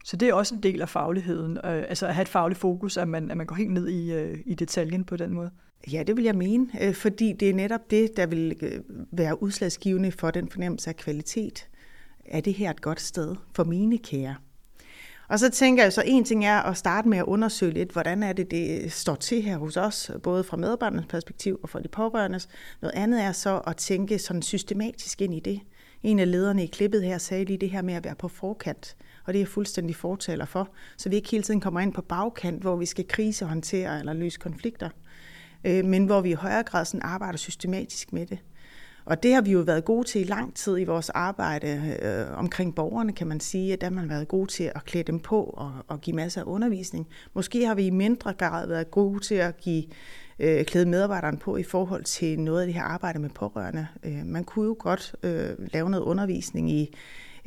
Så 0.05 0.17
det 0.17 0.29
er 0.29 0.35
også 0.35 0.55
en 0.55 0.63
del 0.63 0.83
af 0.83 0.89
fagligheden, 0.89 1.57
øh, 1.57 1.85
altså 1.89 2.07
at 2.07 2.15
have 2.15 2.23
et 2.23 2.29
fagligt 2.29 2.61
fokus, 2.61 2.97
at 2.97 3.09
man, 3.09 3.31
at 3.31 3.37
man 3.37 3.47
går 3.47 3.55
helt 3.57 3.73
ned 3.73 3.89
i, 3.89 4.13
øh, 4.13 4.39
i 4.47 4.55
detaljen 4.55 5.05
på 5.05 5.17
den 5.17 5.35
måde. 5.35 5.51
Ja, 5.93 6.03
det 6.03 6.17
vil 6.17 6.25
jeg 6.25 6.35
mene, 6.35 6.67
øh, 6.81 6.95
fordi 6.95 7.33
det 7.33 7.51
er 7.51 7.55
netop 7.55 7.91
det, 7.91 8.17
der 8.17 8.27
vil 8.27 8.57
øh, 8.63 8.81
være 9.13 9.43
udslagsgivende 9.43 10.13
for 10.13 10.31
den 10.31 10.49
fornemmelse 10.49 10.91
af 10.91 10.97
kvalitet. 10.97 11.69
Er 12.25 12.41
det 12.41 12.55
her 12.55 12.71
et 12.71 12.81
godt 12.81 13.01
sted 13.01 13.37
for 13.55 13.65
mine 13.65 13.99
kære? 13.99 14.37
Og 15.29 15.39
så 15.39 15.51
tænker 15.51 15.83
jeg 15.83 15.93
så, 15.93 16.03
en 16.07 16.25
ting 16.25 16.45
er 16.45 16.63
at 16.63 16.77
starte 16.77 17.09
med 17.09 17.19
at 17.19 17.25
undersøge 17.25 17.73
lidt, 17.73 17.93
hvordan 17.93 18.23
er 18.23 18.33
det, 18.33 18.51
det 18.51 18.85
øh, 18.85 18.91
står 18.91 19.15
til 19.15 19.43
her 19.43 19.59
hos 19.59 19.77
os, 19.77 20.11
både 20.23 20.45
fra 20.45 20.57
medarbejdernes 20.57 21.07
perspektiv 21.07 21.61
og 21.63 21.69
fra 21.69 21.81
de 21.81 21.89
pårørendes. 21.89 22.49
Noget 22.83 22.95
andet 22.95 23.23
er 23.23 23.33
så 23.33 23.59
at 23.59 23.77
tænke 23.77 24.19
sådan 24.19 24.43
systematisk 24.43 25.21
ind 25.21 25.35
i 25.35 25.41
det. 25.41 25.61
En 26.03 26.19
af 26.19 26.31
lederne 26.31 26.65
i 26.65 26.67
klippet 26.67 27.03
her 27.03 27.19
sagde 27.19 27.45
lige 27.45 27.59
det 27.59 27.71
her 27.71 27.83
med 27.83 27.95
at 27.95 28.05
være 28.05 28.15
på 28.15 28.29
forkant, 28.29 28.97
og 29.25 29.33
det 29.33 29.39
er 29.39 29.43
jeg 29.43 29.49
fuldstændig 29.49 29.97
fortaler 29.97 30.45
for, 30.45 30.69
så 30.97 31.09
vi 31.09 31.17
ikke 31.17 31.31
hele 31.31 31.43
tiden 31.43 31.61
kommer 31.61 31.81
ind 31.81 31.93
på 31.93 32.03
bagkant, 32.03 32.63
hvor 32.63 32.77
vi 32.77 32.87
skal 32.87 33.09
krisehåndtere 33.09 33.99
eller 33.99 34.13
løse 34.13 34.39
konflikter 34.39 34.89
øh, 35.65 35.85
men 35.85 36.07
hvor 36.07 36.21
vi 36.21 36.31
i 36.31 36.35
højere 36.35 36.63
grad 36.63 36.85
sådan 36.85 37.03
arbejder 37.03 37.39
systematisk 37.39 38.13
med 38.13 38.27
det. 38.27 38.39
Og 39.05 39.23
det 39.23 39.35
har 39.35 39.41
vi 39.41 39.53
jo 39.53 39.61
været 39.61 39.85
gode 39.85 40.09
til 40.09 40.21
i 40.21 40.25
lang 40.25 40.55
tid 40.55 40.79
i 40.79 40.85
vores 40.85 41.11
arbejde 41.11 41.97
øh, 42.03 42.39
omkring 42.39 42.75
borgerne, 42.75 43.13
kan 43.13 43.27
man 43.27 43.41
sige, 43.41 43.73
at 43.73 43.81
der 43.81 43.87
har 43.87 43.95
man 43.95 44.09
været 44.09 44.29
gode 44.29 44.51
til 44.51 44.73
at 44.75 44.85
klæde 44.85 45.05
dem 45.05 45.21
på 45.21 45.43
og, 45.43 45.73
og 45.89 46.01
give 46.01 46.17
masser 46.17 46.41
af 46.41 46.45
undervisning. 46.47 47.09
Måske 47.35 47.67
har 47.67 47.75
vi 47.75 47.87
i 47.87 47.91
mindre 47.91 48.33
grad 48.33 48.69
været 48.69 48.91
gode 48.91 49.21
til 49.21 49.35
at 49.35 49.57
give 49.57 49.85
øh, 50.39 50.65
klæde 50.65 50.87
medarbejderen 50.87 51.37
på 51.37 51.57
i 51.57 51.63
forhold 51.63 52.05
til 52.05 52.41
noget 52.41 52.61
af 52.61 52.67
det 52.67 52.75
her 52.75 52.83
arbejde 52.83 53.19
med 53.19 53.31
pårørende. 53.31 53.87
Øh, 54.03 54.27
man 54.27 54.45
kunne 54.45 54.67
jo 54.67 54.77
godt 54.79 55.15
øh, 55.23 55.51
lave 55.73 55.91
noget 55.91 56.05
undervisning 56.05 56.71
i, 56.71 56.95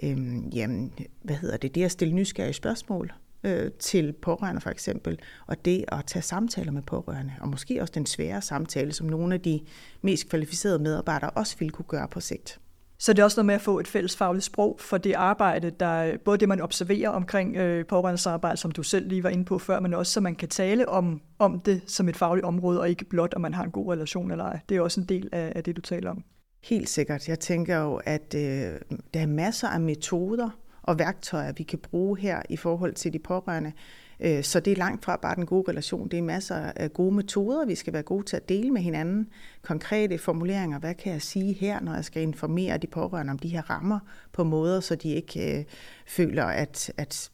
øh, 0.03 0.17
jamen, 0.55 0.93
hvad 1.21 1.35
hedder 1.35 1.57
det, 1.57 1.75
det 1.75 1.83
at 1.83 1.91
stille 1.91 2.13
nysgerrige 2.13 2.53
spørgsmål 2.53 3.13
øh, 3.45 3.71
til 3.71 4.13
pårørende 4.21 4.61
for 4.61 4.69
eksempel, 4.69 5.19
og 5.47 5.65
det 5.65 5.85
at 5.87 6.05
tage 6.05 6.23
samtaler 6.23 6.71
med 6.71 6.81
pårørende, 6.81 7.33
og 7.41 7.47
måske 7.47 7.81
også 7.81 7.91
den 7.95 8.05
svære 8.05 8.41
samtale, 8.41 8.93
som 8.93 9.07
nogle 9.07 9.33
af 9.33 9.41
de 9.41 9.59
mest 10.01 10.29
kvalificerede 10.29 10.79
medarbejdere 10.79 11.29
også 11.29 11.55
ville 11.59 11.71
kunne 11.71 11.85
gøre 11.87 12.07
på 12.07 12.19
sigt. 12.19 12.59
Så 12.97 13.13
det 13.13 13.19
er 13.19 13.23
også 13.23 13.37
noget 13.39 13.45
med 13.45 13.55
at 13.55 13.61
få 13.61 13.79
et 13.79 13.87
fælles 13.87 14.15
fagligt 14.15 14.45
sprog 14.45 14.77
for 14.79 14.97
det 14.97 15.13
arbejde, 15.13 15.69
der 15.69 16.17
både 16.25 16.37
det, 16.37 16.49
man 16.49 16.61
observerer 16.61 17.09
omkring 17.09 17.55
øh, 17.55 17.85
pårørendes 17.85 18.59
som 18.59 18.71
du 18.71 18.83
selv 18.83 19.07
lige 19.07 19.23
var 19.23 19.29
inde 19.29 19.45
på 19.45 19.59
før, 19.59 19.79
men 19.79 19.93
også 19.93 20.11
så 20.11 20.21
man 20.21 20.35
kan 20.35 20.49
tale 20.49 20.89
om, 20.89 21.21
om 21.39 21.59
det 21.59 21.81
som 21.87 22.09
et 22.09 22.17
fagligt 22.17 22.45
område, 22.45 22.79
og 22.79 22.89
ikke 22.89 23.05
blot, 23.05 23.33
om 23.33 23.41
man 23.41 23.53
har 23.53 23.63
en 23.63 23.71
god 23.71 23.93
relation 23.93 24.31
eller 24.31 24.43
ej. 24.43 24.59
Det 24.69 24.77
er 24.77 24.81
også 24.81 25.01
en 25.01 25.07
del 25.07 25.29
af, 25.31 25.53
af 25.55 25.63
det, 25.63 25.75
du 25.75 25.81
taler 25.81 26.09
om. 26.09 26.23
Helt 26.63 26.89
sikkert. 26.89 27.27
Jeg 27.27 27.39
tænker 27.39 27.77
jo, 27.77 28.01
at 28.05 28.35
øh, 28.35 28.79
der 29.13 29.19
er 29.19 29.27
masser 29.27 29.67
af 29.67 29.81
metoder, 29.81 30.49
og 30.85 30.99
værktøjer, 30.99 31.51
vi 31.51 31.63
kan 31.63 31.79
bruge 31.79 32.17
her 32.19 32.41
i 32.49 32.57
forhold 32.57 32.93
til 32.93 33.13
de 33.13 33.19
pårørende. 33.19 33.71
Øh, 34.19 34.43
så 34.43 34.59
det 34.59 34.73
er 34.73 34.77
langt 34.77 35.05
fra 35.05 35.15
bare 35.21 35.35
den 35.35 35.45
gode 35.45 35.71
relation. 35.71 36.07
Det 36.07 36.19
er 36.19 36.23
masser 36.23 36.55
af 36.55 36.93
gode 36.93 37.15
metoder, 37.15 37.65
vi 37.65 37.75
skal 37.75 37.93
være 37.93 38.03
gode 38.03 38.25
til 38.25 38.35
at 38.35 38.49
dele 38.49 38.71
med 38.71 38.81
hinanden. 38.81 39.29
Konkrete 39.61 40.17
formuleringer, 40.17 40.79
hvad 40.79 40.93
kan 40.93 41.13
jeg 41.13 41.21
sige 41.21 41.53
her, 41.53 41.81
når 41.81 41.93
jeg 41.93 42.05
skal 42.05 42.21
informere 42.21 42.77
de 42.77 42.87
pårørende 42.87 43.31
om 43.31 43.39
de 43.39 43.47
her 43.47 43.69
rammer 43.69 43.99
på 44.31 44.43
måder, 44.43 44.79
så 44.79 44.95
de 44.95 45.09
ikke 45.09 45.59
øh, 45.59 45.65
føler, 46.07 46.45
at, 46.45 46.91
at, 46.97 47.31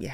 ja, 0.00 0.12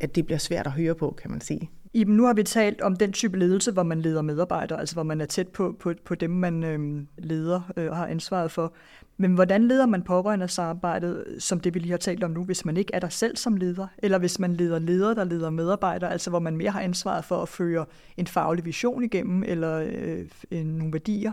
at 0.00 0.14
det 0.14 0.26
bliver 0.26 0.38
svært 0.38 0.66
at 0.66 0.72
høre 0.72 0.94
på, 0.94 1.18
kan 1.22 1.30
man 1.30 1.40
sige. 1.40 1.70
Iben, 1.96 2.16
nu 2.16 2.24
har 2.24 2.34
vi 2.34 2.42
talt 2.42 2.80
om 2.80 2.96
den 2.96 3.12
type 3.12 3.38
ledelse, 3.38 3.72
hvor 3.72 3.82
man 3.82 4.00
leder 4.00 4.22
medarbejdere, 4.22 4.80
altså 4.80 4.94
hvor 4.94 5.02
man 5.02 5.20
er 5.20 5.26
tæt 5.26 5.48
på, 5.48 5.76
på, 5.80 5.92
på 6.04 6.14
dem, 6.14 6.30
man 6.30 6.64
øh, 6.64 7.02
leder 7.18 7.72
øh, 7.76 7.90
og 7.90 7.96
har 7.96 8.06
ansvaret 8.06 8.50
for. 8.50 8.72
Men 9.16 9.34
hvordan 9.34 9.68
leder 9.68 9.86
man 9.86 10.02
pårørende 10.02 10.48
samarbejdet, 10.48 11.24
som 11.38 11.60
det 11.60 11.74
vi 11.74 11.78
lige 11.78 11.90
har 11.90 11.98
talt 11.98 12.24
om 12.24 12.30
nu, 12.30 12.44
hvis 12.44 12.64
man 12.64 12.76
ikke 12.76 12.94
er 12.94 12.98
der 12.98 13.08
selv 13.08 13.36
som 13.36 13.56
leder, 13.56 13.86
eller 13.98 14.18
hvis 14.18 14.38
man 14.38 14.54
leder 14.54 14.78
ledere, 14.78 15.14
der 15.14 15.24
leder 15.24 15.50
medarbejdere, 15.50 16.12
altså 16.12 16.30
hvor 16.30 16.38
man 16.38 16.56
mere 16.56 16.70
har 16.70 16.80
ansvaret 16.80 17.24
for 17.24 17.42
at 17.42 17.48
føre 17.48 17.86
en 18.16 18.26
faglig 18.26 18.64
vision 18.64 19.04
igennem, 19.04 19.42
eller 19.46 19.86
øh, 20.50 20.64
nogle 20.64 20.92
værdier? 20.92 21.32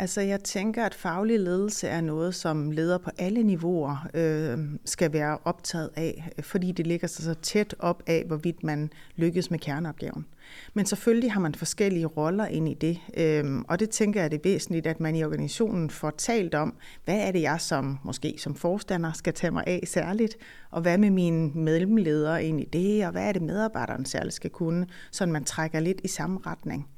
Altså 0.00 0.20
jeg 0.20 0.40
tænker, 0.40 0.84
at 0.84 0.94
faglig 0.94 1.40
ledelse 1.40 1.88
er 1.88 2.00
noget, 2.00 2.34
som 2.34 2.70
leder 2.70 2.98
på 2.98 3.10
alle 3.18 3.42
niveauer 3.42 4.08
øh, 4.14 4.58
skal 4.84 5.12
være 5.12 5.38
optaget 5.44 5.90
af, 5.96 6.32
fordi 6.42 6.72
det 6.72 6.86
ligger 6.86 7.08
sig 7.08 7.24
så 7.24 7.34
tæt 7.34 7.74
op 7.78 8.02
af, 8.06 8.24
hvorvidt 8.26 8.62
man 8.62 8.92
lykkes 9.16 9.50
med 9.50 9.58
kerneopgaven. 9.58 10.26
Men 10.74 10.86
selvfølgelig 10.86 11.32
har 11.32 11.40
man 11.40 11.54
forskellige 11.54 12.06
roller 12.06 12.46
ind 12.46 12.68
i 12.68 12.74
det, 12.74 12.98
øh, 13.16 13.60
og 13.68 13.80
det 13.80 13.90
tænker 13.90 14.20
jeg 14.20 14.24
er 14.24 14.28
det 14.28 14.44
væsentligt, 14.44 14.86
at 14.86 15.00
man 15.00 15.16
i 15.16 15.24
organisationen 15.24 15.90
får 15.90 16.10
talt 16.10 16.54
om, 16.54 16.74
hvad 17.04 17.18
er 17.18 17.32
det 17.32 17.42
jeg 17.42 17.60
som 17.60 17.98
måske 18.04 18.34
som 18.38 18.54
forstander 18.54 19.12
skal 19.12 19.34
tage 19.34 19.50
mig 19.50 19.64
af 19.66 19.82
særligt, 19.86 20.36
og 20.70 20.82
hvad 20.82 20.98
med 20.98 21.10
mine 21.10 21.50
mellemledere 21.54 22.44
ind 22.44 22.60
i 22.60 22.64
det, 22.64 23.06
og 23.06 23.12
hvad 23.12 23.28
er 23.28 23.32
det 23.32 23.42
medarbejderen 23.42 24.04
særligt 24.04 24.34
skal 24.34 24.50
kunne, 24.50 24.86
så 25.10 25.26
man 25.26 25.44
trækker 25.44 25.80
lidt 25.80 26.00
i 26.04 26.08
samme 26.08 26.40
retning. 26.46 26.88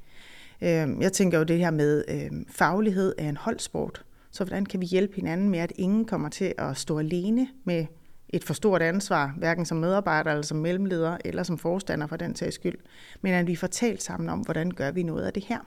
Øh, 0.61 1.01
jeg 1.01 1.13
tænker 1.13 1.37
jo 1.37 1.43
det 1.43 1.59
her 1.59 1.71
med 1.71 2.03
øh, 2.07 2.31
faglighed 2.49 3.15
er 3.17 3.29
en 3.29 3.37
holdsport. 3.37 4.03
Så 4.31 4.43
hvordan 4.43 4.65
kan 4.65 4.81
vi 4.81 4.85
hjælpe 4.85 5.15
hinanden 5.15 5.49
med, 5.49 5.59
at 5.59 5.73
ingen 5.75 6.05
kommer 6.05 6.29
til 6.29 6.53
at 6.57 6.77
stå 6.77 6.99
alene 6.99 7.47
med 7.63 7.85
et 8.29 8.43
for 8.43 8.53
stort 8.53 8.81
ansvar, 8.81 9.33
hverken 9.37 9.65
som 9.65 9.77
medarbejder 9.77 10.31
eller 10.31 10.43
som 10.43 10.57
mellemleder 10.57 11.17
eller 11.25 11.43
som 11.43 11.57
forstander 11.57 12.07
for 12.07 12.15
den 12.15 12.35
sags 12.35 12.55
skyld, 12.55 12.77
men 13.21 13.33
at 13.33 13.47
vi 13.47 13.55
får 13.55 13.67
talt 13.67 14.03
sammen 14.03 14.29
om, 14.29 14.39
hvordan 14.39 14.71
gør 14.71 14.91
vi 14.91 15.03
noget 15.03 15.23
af 15.23 15.33
det 15.33 15.43
her. 15.43 15.59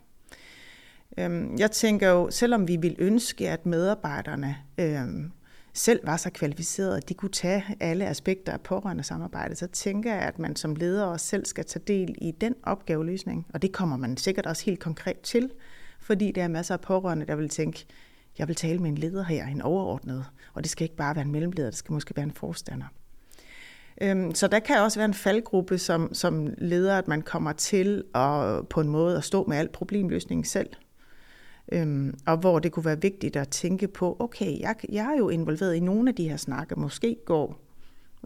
Øhm, 1.19 1.57
jeg 1.59 1.71
tænker 1.71 2.11
jo, 2.11 2.31
selvom 2.31 2.69
vi 2.69 2.77
vil 2.77 2.97
ønske, 2.99 3.49
at 3.49 3.67
medarbejderne 3.67 4.57
øh, 4.79 5.31
selv 5.77 6.01
var 6.07 6.17
så 6.17 6.31
kvalificerede, 6.31 6.97
at 6.97 7.09
de 7.09 7.15
kunne 7.15 7.31
tage 7.31 7.65
alle 7.81 8.07
aspekter 8.07 8.53
af 8.53 8.61
pårørende 8.61 9.05
samarbejde, 9.05 9.55
så 9.55 9.67
tænker 9.67 10.15
jeg, 10.15 10.23
at 10.23 10.39
man 10.39 10.57
som 10.57 10.75
leder 10.75 11.05
også 11.05 11.27
selv 11.27 11.45
skal 11.47 11.65
tage 11.65 11.83
del 11.87 12.15
i 12.19 12.31
den 12.31 12.55
opgaveløsning. 12.63 13.47
Og 13.55 13.63
det 13.63 13.73
kommer 13.73 13.97
man 13.97 14.17
sikkert 14.17 14.47
også 14.47 14.65
helt 14.65 14.81
konkret 14.81 15.21
til, 15.21 15.51
fordi 16.01 16.33
der 16.33 16.45
er 16.45 16.49
masser 16.49 16.75
af 16.75 16.81
pårørende, 16.81 17.27
der 17.27 17.37
vil 17.37 17.49
tænke, 17.49 17.87
jeg 18.39 18.49
vil 18.49 18.57
tale 18.57 18.79
med 18.79 18.91
en 18.91 18.99
leder 18.99 19.25
her, 19.25 19.47
en 19.47 19.63
overordnet, 19.63 20.25
og 20.55 20.63
det 20.63 20.71
skal 20.71 20.85
ikke 20.85 20.97
bare 20.97 21.15
være 21.15 21.25
en 21.25 21.33
mellemleder, 21.33 21.71
det 21.71 21.79
skal 21.79 21.93
måske 21.93 22.17
være 22.17 22.25
en 22.25 22.33
forstander. 22.33 22.87
Øhm, 24.01 24.35
så 24.35 24.49
der 24.49 24.59
kan 24.59 24.79
også 24.79 24.99
være 24.99 25.05
en 25.05 25.15
faldgruppe 25.15 25.79
som, 25.79 26.15
som 26.15 26.49
leder, 26.59 26.99
at 26.99 27.09
man 27.09 27.23
kommer 27.23 27.53
til 27.53 28.05
at 28.15 28.69
på 28.69 28.81
en 28.81 28.89
måde 28.89 29.17
at 29.17 29.25
stå 29.25 29.45
med 29.45 29.57
al 29.57 29.69
problemløsningen 29.69 30.45
selv. 30.45 30.69
Øhm, 31.73 32.19
og 32.27 32.37
hvor 32.37 32.59
det 32.59 32.73
kunne 32.73 32.85
være 32.85 33.01
vigtigt 33.01 33.37
at 33.37 33.49
tænke 33.49 33.89
på, 33.89 34.17
okay, 34.19 34.61
jeg, 34.61 34.75
jeg 34.93 35.13
er 35.15 35.19
jo 35.19 35.29
involveret 35.29 35.75
i 35.75 35.81
nogle 35.81 36.09
af 36.09 36.15
de 36.15 36.29
her 36.29 36.37
snakke, 36.37 36.75
måske 36.81 37.17
går 37.25 37.61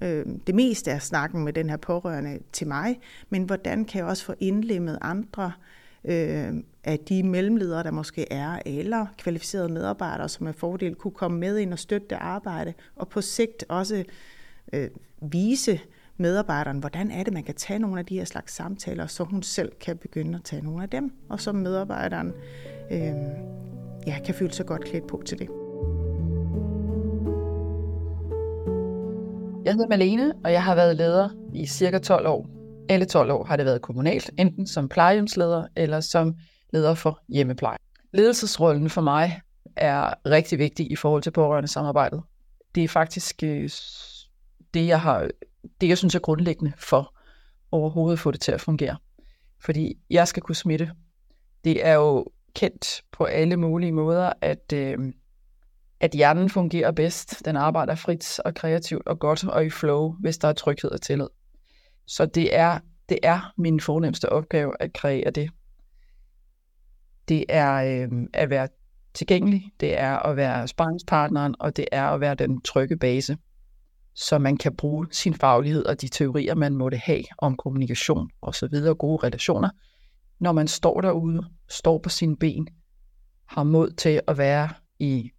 øh, 0.02 0.26
det 0.46 0.54
meste 0.54 0.92
af 0.92 1.02
snakken 1.02 1.44
med 1.44 1.52
den 1.52 1.70
her 1.70 1.76
pårørende 1.76 2.38
til 2.52 2.66
mig, 2.66 3.00
men 3.30 3.42
hvordan 3.42 3.84
kan 3.84 3.98
jeg 3.98 4.06
også 4.06 4.24
få 4.24 4.34
indlemmet 4.40 4.98
andre 5.00 5.52
øh, 6.04 6.54
af 6.84 6.98
de 7.08 7.22
mellemledere, 7.22 7.82
der 7.82 7.90
måske 7.90 8.32
er, 8.32 8.58
eller 8.66 9.06
kvalificerede 9.18 9.72
medarbejdere, 9.72 10.28
som 10.28 10.44
med 10.44 10.52
fordel 10.52 10.94
kunne 10.94 11.14
komme 11.14 11.38
med 11.38 11.58
ind 11.58 11.72
og 11.72 11.78
støtte 11.78 12.06
det 12.10 12.18
arbejde, 12.20 12.74
og 12.96 13.08
på 13.08 13.20
sigt 13.20 13.64
også 13.68 14.04
øh, 14.72 14.88
vise 15.22 15.80
medarbejderen, 16.16 16.78
hvordan 16.78 17.10
er 17.10 17.24
det, 17.24 17.32
man 17.32 17.44
kan 17.44 17.54
tage 17.54 17.78
nogle 17.78 17.98
af 17.98 18.06
de 18.06 18.18
her 18.18 18.24
slags 18.24 18.54
samtaler, 18.54 19.06
så 19.06 19.24
hun 19.24 19.42
selv 19.42 19.72
kan 19.80 19.96
begynde 19.96 20.38
at 20.38 20.44
tage 20.44 20.62
nogle 20.62 20.82
af 20.82 20.88
dem, 20.88 21.12
og 21.28 21.40
så 21.40 21.52
medarbejderen 21.52 22.32
øh, 22.90 23.50
ja, 24.06 24.18
kan 24.24 24.34
føle 24.34 24.52
sig 24.52 24.66
godt 24.66 24.84
klædt 24.84 25.06
på 25.06 25.22
til 25.26 25.38
det. 25.38 25.48
Jeg 29.64 29.72
hedder 29.72 29.88
Malene, 29.88 30.32
og 30.44 30.52
jeg 30.52 30.64
har 30.64 30.74
været 30.74 30.96
leder 30.96 31.28
i 31.54 31.66
cirka 31.66 31.98
12 31.98 32.26
år. 32.26 32.46
Alle 32.88 33.04
12 33.04 33.30
år 33.30 33.44
har 33.44 33.56
det 33.56 33.66
været 33.66 33.82
kommunalt, 33.82 34.30
enten 34.38 34.66
som 34.66 34.88
plejehjemsleder 34.88 35.66
eller 35.76 36.00
som 36.00 36.34
leder 36.72 36.94
for 36.94 37.20
hjemmepleje. 37.28 37.76
Ledelsesrollen 38.12 38.90
for 38.90 39.00
mig 39.00 39.40
er 39.76 40.14
rigtig 40.26 40.58
vigtig 40.58 40.92
i 40.92 40.96
forhold 40.96 41.22
til 41.22 41.30
pårørende 41.30 41.68
samarbejdet. 41.68 42.22
Det 42.74 42.84
er 42.84 42.88
faktisk 42.88 43.42
øh, 43.42 43.70
det, 44.74 44.86
jeg 44.86 45.00
har, 45.00 45.28
det, 45.80 45.88
jeg 45.88 45.98
synes 45.98 46.14
er 46.14 46.18
grundlæggende 46.18 46.72
for 46.78 47.16
overhovedet 47.72 48.16
at 48.16 48.20
få 48.20 48.30
det 48.30 48.40
til 48.40 48.52
at 48.52 48.60
fungere. 48.60 48.96
Fordi 49.64 49.94
jeg 50.10 50.28
skal 50.28 50.42
kunne 50.42 50.54
smitte. 50.54 50.90
Det 51.64 51.86
er 51.86 51.94
jo 51.94 52.26
kendt 52.54 53.02
på 53.12 53.24
alle 53.24 53.56
mulige 53.56 53.92
måder, 53.92 54.32
at, 54.40 54.72
øh, 54.74 54.98
at 56.00 56.10
hjernen 56.10 56.50
fungerer 56.50 56.92
bedst. 56.92 57.44
Den 57.44 57.56
arbejder 57.56 57.94
frit 57.94 58.40
og 58.40 58.54
kreativt 58.54 59.06
og 59.06 59.18
godt 59.18 59.44
og 59.44 59.66
i 59.66 59.70
flow, 59.70 60.14
hvis 60.20 60.38
der 60.38 60.48
er 60.48 60.52
tryghed 60.52 60.90
og 60.90 61.02
tillid. 61.02 61.28
Så 62.06 62.26
det 62.26 62.56
er, 62.56 62.78
det 63.08 63.18
er 63.22 63.52
min 63.58 63.80
fornemmeste 63.80 64.28
opgave 64.28 64.72
at 64.80 64.92
kreere 64.92 65.30
det. 65.30 65.50
Det 67.28 67.44
er 67.48 67.74
øh, 67.74 68.08
at 68.34 68.50
være 68.50 68.68
tilgængelig, 69.14 69.72
det 69.80 70.00
er 70.00 70.16
at 70.16 70.36
være 70.36 70.68
sparringspartneren, 70.68 71.54
og 71.60 71.76
det 71.76 71.86
er 71.92 72.04
at 72.04 72.20
være 72.20 72.34
den 72.34 72.60
trygge 72.60 72.96
base, 72.96 73.36
så 74.14 74.38
man 74.38 74.56
kan 74.56 74.76
bruge 74.76 75.06
sin 75.10 75.34
faglighed 75.34 75.84
og 75.84 76.00
de 76.00 76.08
teorier, 76.08 76.54
man 76.54 76.76
måtte 76.76 76.96
have 76.96 77.22
om 77.38 77.56
kommunikation 77.56 78.30
og 78.40 78.54
så 78.54 78.68
videre, 78.68 78.94
gode 78.94 79.26
relationer, 79.26 79.70
når 80.40 80.52
man 80.52 80.68
står 80.68 81.00
derude, 81.00 81.44
står 81.68 81.98
på 81.98 82.08
sine 82.08 82.36
ben, 82.36 82.68
har 83.46 83.62
mod 83.62 83.90
til 83.90 84.20
at 84.26 84.38
være 84.38 84.68
i 84.98 85.30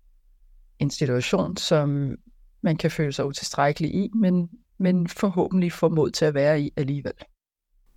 en 0.79 0.89
situation, 0.89 1.57
som 1.57 2.15
man 2.61 2.77
kan 2.77 2.91
føle 2.91 3.11
sig 3.11 3.25
utilstrækkelig 3.25 3.95
i, 3.95 4.09
men, 4.15 4.49
men 4.77 5.07
forhåbentlig 5.07 5.71
får 5.71 5.89
mod 5.89 6.11
til 6.11 6.25
at 6.25 6.33
være 6.33 6.61
i 6.61 6.71
alligevel. 6.77 7.13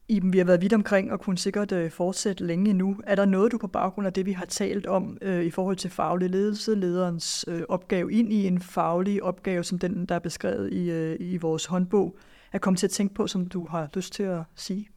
Iben, 0.08 0.32
vi 0.32 0.38
har 0.38 0.44
været 0.44 0.60
vidt 0.60 0.72
omkring 0.72 1.12
og 1.12 1.20
kunne 1.20 1.38
sikkert 1.38 1.72
øh, 1.72 1.90
fortsætte 1.90 2.46
længe 2.46 2.72
nu. 2.72 2.96
Er 3.06 3.14
der 3.14 3.24
noget, 3.24 3.52
du 3.52 3.58
på 3.58 3.66
baggrund 3.66 4.06
af 4.06 4.12
det, 4.12 4.26
vi 4.26 4.32
har 4.32 4.44
talt 4.44 4.86
om 4.86 5.18
øh, 5.22 5.44
i 5.44 5.50
forhold 5.50 5.76
til 5.76 5.90
faglig 5.90 6.30
ledelse, 6.30 6.74
lederens 6.74 7.44
øh, 7.48 7.62
opgave 7.68 8.12
ind 8.12 8.32
i 8.32 8.46
en 8.46 8.60
faglig 8.60 9.22
opgave, 9.22 9.64
som 9.64 9.78
den, 9.78 10.06
der 10.06 10.14
er 10.14 10.18
beskrevet 10.18 10.72
i, 10.72 10.90
øh, 10.90 11.16
i 11.20 11.36
vores 11.36 11.66
håndbog, 11.66 12.18
er 12.52 12.58
kommet 12.58 12.78
til 12.78 12.86
at 12.86 12.90
tænke 12.90 13.14
på, 13.14 13.26
som 13.26 13.46
du 13.46 13.66
har 13.66 13.88
lyst 13.94 14.12
til 14.12 14.22
at 14.22 14.42
sige? 14.54 14.88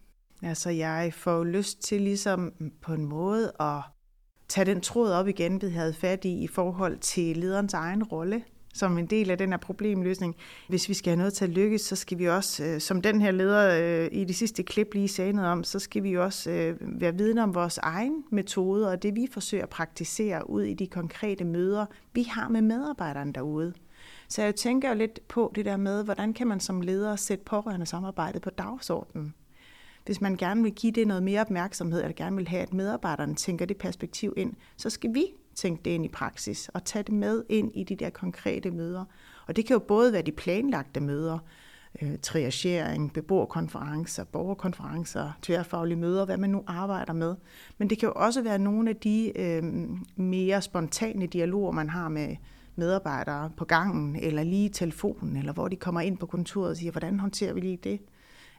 Altså, 0.44 0.70
jeg 0.70 1.14
får 1.14 1.44
lyst 1.44 1.82
til 1.82 2.02
ligesom 2.02 2.54
på 2.82 2.94
en 2.94 3.06
måde 3.06 3.52
at 3.60 3.82
tage 4.48 4.66
den 4.66 4.82
tråd 4.82 5.12
op 5.12 5.28
igen, 5.28 5.62
vi 5.62 5.68
havde 5.68 5.94
fat 5.94 6.26
i, 6.26 6.44
i 6.44 6.48
forhold 6.48 6.98
til 6.98 7.38
lederens 7.38 7.74
egen 7.74 8.04
rolle 8.04 8.44
som 8.78 8.98
en 8.98 9.06
del 9.06 9.32
af 9.32 9.38
den 9.38 9.50
her 9.50 9.58
problemløsning. 9.58 10.36
Hvis 10.70 10.90
vi 10.90 10.94
skal 10.94 11.12
have 11.12 11.18
noget 11.18 11.34
til 11.34 11.46
at 11.46 11.52
lykkes, 11.52 11.82
så 11.82 11.96
skal 11.96 12.18
vi 12.18 12.26
også, 12.26 12.64
øh, 12.64 12.82
som 12.82 13.02
den 13.02 13.22
her 13.22 13.32
leder 13.32 13.80
øh, 13.82 14.10
i 14.12 14.24
det 14.24 14.36
sidste 14.36 14.64
klip 14.64 14.94
lige 14.94 15.08
sagde 15.08 15.34
noget 15.34 15.52
om, 15.52 15.64
så 15.64 15.80
skal 15.80 16.04
vi 16.04 16.18
også 16.18 16.52
øh, 16.52 16.78
være 16.82 17.16
vidne 17.16 17.44
om 17.44 17.56
vores 17.56 17.78
egen 17.78 18.24
metode 18.32 18.90
og 18.90 19.04
det 19.04 19.16
vi 19.16 19.28
forsøger 19.32 19.64
at 19.64 19.70
praktisere 19.70 20.50
ud 20.50 20.64
i 20.64 20.74
de 20.74 20.88
konkrete 20.88 21.44
møder, 21.44 21.86
vi 22.14 22.24
har 22.24 22.50
med 22.50 22.62
medarbejderne 22.62 23.34
derude. 23.34 23.74
Så 24.30 24.42
jeg 24.42 24.56
tænker 24.56 24.94
lidt 24.94 25.28
på 25.28 25.52
det 25.56 25.66
der 25.66 25.78
med, 25.78 26.04
hvordan 26.04 26.34
kan 26.34 26.48
man 26.48 26.60
som 26.60 26.82
leder 26.82 27.16
sætte 27.16 27.44
pårørende 27.44 27.86
samarbejdet 27.86 28.42
på 28.42 28.50
dagsordenen? 28.50 29.34
Hvis 30.08 30.22
man 30.22 30.36
gerne 30.36 30.64
vil 30.64 30.72
give 30.72 30.92
det 30.92 31.08
noget 31.08 31.24
mere 31.24 31.42
opmærksomhed, 31.42 32.02
eller 32.02 32.16
gerne 32.16 32.36
vil 32.36 32.48
have, 32.48 32.62
at 32.62 32.74
medarbejderne 32.74 33.36
tænker 33.36 33.66
det 33.66 33.78
perspektiv 33.78 34.34
ind, 34.38 34.54
så 34.78 34.90
skal 34.90 35.14
vi 35.14 35.26
tænke 35.56 35.84
det 35.86 35.92
ind 35.92 36.06
i 36.06 36.08
praksis 36.08 36.70
og 36.70 36.84
tage 36.84 37.04
det 37.04 37.14
med 37.14 37.44
ind 37.50 37.72
i 37.76 37.84
de 37.84 37.96
der 37.96 38.10
konkrete 38.10 38.72
møder. 38.72 39.06
Og 39.48 39.56
det 39.56 39.66
kan 39.66 39.74
jo 39.74 39.80
både 39.80 40.14
være 40.14 40.22
de 40.22 40.32
planlagte 40.32 41.00
møder, 41.00 41.40
øh, 42.02 42.18
triagering, 42.22 43.14
beboerkonferencer, 43.14 44.24
borgerkonferencer, 44.24 45.32
tværfaglige 45.42 45.98
møder, 45.98 46.26
hvad 46.26 46.38
man 46.38 46.50
nu 46.50 46.64
arbejder 46.68 47.14
med. 47.14 47.36
Men 47.78 47.90
det 47.90 48.00
kan 48.00 48.08
jo 48.08 48.14
også 48.16 48.42
være 48.42 48.60
nogle 48.60 48.90
af 48.90 48.96
de 48.96 49.40
øh, 49.40 49.64
mere 50.16 50.62
spontane 50.62 51.28
dialoger, 51.28 51.72
man 51.72 51.90
har 51.90 52.10
med 52.10 52.36
medarbejdere 52.76 53.52
på 53.58 53.66
gangen, 53.66 54.16
eller 54.16 54.44
lige 54.44 54.66
i 54.66 54.70
telefonen, 54.70 55.38
eller 55.38 55.54
hvor 55.54 55.68
de 55.68 55.76
kommer 55.76 56.02
ind 56.02 56.18
på 56.18 56.26
kontoret 56.26 56.70
og 56.70 56.78
siger, 56.78 56.92
hvordan 56.92 57.20
håndterer 57.20 57.54
vi 57.54 57.60
lige 57.60 57.78
det? 57.84 58.00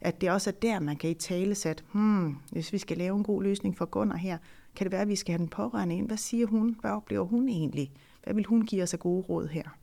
At 0.01 0.21
det 0.21 0.31
også 0.31 0.51
er 0.51 0.55
der, 0.55 0.81
man 0.81 0.97
kan 0.97 1.11
i 1.11 1.15
tale 1.15 1.55
sætte, 1.55 1.85
hmm, 1.93 2.37
hvis 2.53 2.73
vi 2.73 2.79
skal 2.79 2.99
lave 2.99 3.17
en 3.17 3.25
god 3.25 3.43
løsning 3.43 3.77
for 3.77 3.85
Gunnar 3.85 4.17
her, 4.17 4.39
kan 4.77 4.85
det 4.85 4.93
være, 4.93 5.03
at 5.03 5.09
vi 5.09 5.17
skal 5.17 5.33
have 5.33 5.39
den 5.39 5.49
pårørende 5.49 5.97
ind? 5.97 6.07
Hvad 6.07 6.17
siger 6.17 6.47
hun? 6.47 6.77
Hvad 6.81 6.91
oplever 6.91 7.25
hun 7.25 7.49
egentlig? 7.49 7.93
Hvad 8.25 8.35
vil 8.35 8.45
hun 8.45 8.63
give 8.63 8.83
os 8.83 8.95
af 8.95 9.01
gode 9.01 9.23
råd 9.23 9.47
her? 9.49 9.79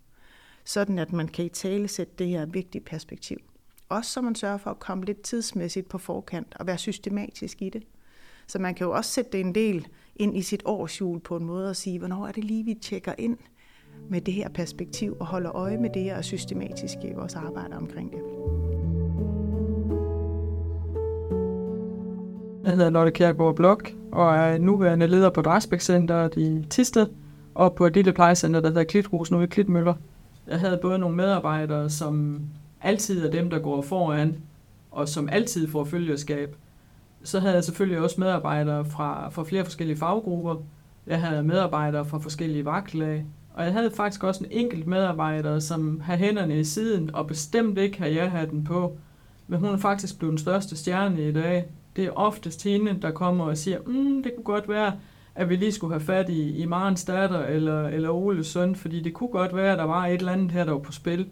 Sådan 0.63 0.99
at 0.99 1.13
man 1.13 1.27
kan 1.27 1.45
i 1.45 1.49
tale 1.49 1.87
sætte 1.87 2.13
det 2.19 2.27
her 2.27 2.45
vigtige 2.45 2.81
perspektiv. 2.81 3.37
Også 3.89 4.11
så 4.11 4.21
man 4.21 4.35
sørger 4.35 4.57
for 4.57 4.69
at 4.69 4.79
komme 4.79 5.05
lidt 5.05 5.21
tidsmæssigt 5.21 5.89
på 5.89 5.97
forkant 5.97 6.55
og 6.59 6.67
være 6.67 6.77
systematisk 6.77 7.61
i 7.61 7.69
det. 7.69 7.83
Så 8.47 8.59
man 8.59 8.75
kan 8.75 8.85
jo 8.85 8.91
også 8.91 9.11
sætte 9.11 9.31
det 9.31 9.39
en 9.39 9.55
del 9.55 9.87
ind 10.15 10.37
i 10.37 10.41
sit 10.41 10.61
årsjul 10.65 11.19
på 11.19 11.37
en 11.37 11.45
måde 11.45 11.69
og 11.69 11.75
sige, 11.75 11.99
hvornår 11.99 12.27
er 12.27 12.31
det 12.31 12.43
lige, 12.43 12.65
vi 12.65 12.73
tjekker 12.73 13.13
ind 13.17 13.37
med 14.09 14.21
det 14.21 14.33
her 14.33 14.49
perspektiv 14.49 15.17
og 15.19 15.25
holder 15.25 15.55
øje 15.55 15.77
med 15.77 15.89
det 15.89 16.03
her 16.03 16.17
og 16.17 16.23
systematisk 16.23 16.97
i 17.03 17.13
vores 17.13 17.35
arbejde 17.35 17.75
omkring 17.75 18.11
det. 18.11 18.64
Jeg 22.65 22.73
hedder 22.73 22.89
Lotte 22.89 23.11
Kjærgaard 23.11 23.55
Blok, 23.55 23.91
og 24.11 24.35
er 24.35 24.57
nuværende 24.57 25.07
leder 25.07 25.29
på 25.29 25.41
Drasbæk 25.41 25.81
Centeret 25.81 26.37
i 26.37 26.65
Tisted, 26.69 27.07
og 27.55 27.75
på 27.75 27.85
et 27.85 27.93
lille 27.93 28.13
plejecenter, 28.13 28.59
der 28.59 28.67
hedder 28.67 28.83
Klithus, 28.83 29.31
nu 29.31 29.41
i 29.41 29.45
Klitmøller. 29.45 29.93
Jeg 30.47 30.59
havde 30.59 30.79
både 30.81 30.99
nogle 30.99 31.15
medarbejdere, 31.15 31.89
som 31.89 32.41
altid 32.81 33.25
er 33.25 33.31
dem, 33.31 33.49
der 33.49 33.59
går 33.59 33.81
foran, 33.81 34.37
og 34.91 35.09
som 35.09 35.29
altid 35.31 35.67
får 35.67 35.83
følgeskab. 35.83 36.55
Så 37.23 37.39
havde 37.39 37.53
jeg 37.53 37.63
selvfølgelig 37.63 37.99
også 37.99 38.15
medarbejdere 38.19 38.85
fra, 38.85 39.29
fra 39.29 39.43
flere 39.43 39.63
forskellige 39.63 39.97
faggrupper, 39.97 40.55
Jeg 41.07 41.21
havde 41.21 41.43
medarbejdere 41.43 42.05
fra 42.05 42.17
forskellige 42.17 42.65
vagtlag, 42.65 43.25
og 43.53 43.63
jeg 43.63 43.73
havde 43.73 43.91
faktisk 43.91 44.23
også 44.23 44.43
en 44.43 44.51
enkelt 44.51 44.87
medarbejder, 44.87 45.59
som 45.59 45.99
havde 45.99 46.19
hænderne 46.19 46.59
i 46.59 46.63
siden 46.63 47.15
og 47.15 47.27
bestemt 47.27 47.77
ikke 47.77 47.99
havde 47.99 48.15
jeg 48.15 48.49
den 48.51 48.63
på. 48.63 48.97
Men 49.47 49.59
hun 49.59 49.69
er 49.69 49.77
faktisk 49.77 50.19
blevet 50.19 50.31
den 50.31 50.37
største 50.37 50.77
stjerne 50.77 51.29
i 51.29 51.31
dag. 51.31 51.65
Det 51.95 52.05
er 52.05 52.11
oftest 52.11 52.63
hende, 52.63 52.97
der 53.01 53.11
kommer 53.11 53.45
og 53.45 53.57
siger, 53.57 53.79
mm, 53.85 54.23
det 54.23 54.31
kunne 54.35 54.43
godt 54.43 54.69
være, 54.69 54.93
at 55.35 55.49
vi 55.49 55.55
lige 55.55 55.71
skulle 55.71 55.93
have 55.93 56.05
fat 56.05 56.29
i, 56.29 56.57
i 56.57 56.65
Marens 56.65 57.05
datter 57.05 57.45
eller, 57.45 57.87
eller 57.87 58.09
Oles 58.09 58.47
søn, 58.47 58.75
fordi 58.75 59.01
det 59.01 59.13
kunne 59.13 59.29
godt 59.29 59.55
være, 59.55 59.71
at 59.71 59.77
der 59.77 59.83
var 59.83 60.05
et 60.05 60.13
eller 60.13 60.31
andet 60.31 60.51
her, 60.51 60.63
der 60.63 60.71
var 60.71 60.79
på 60.79 60.91
spil. 60.91 61.27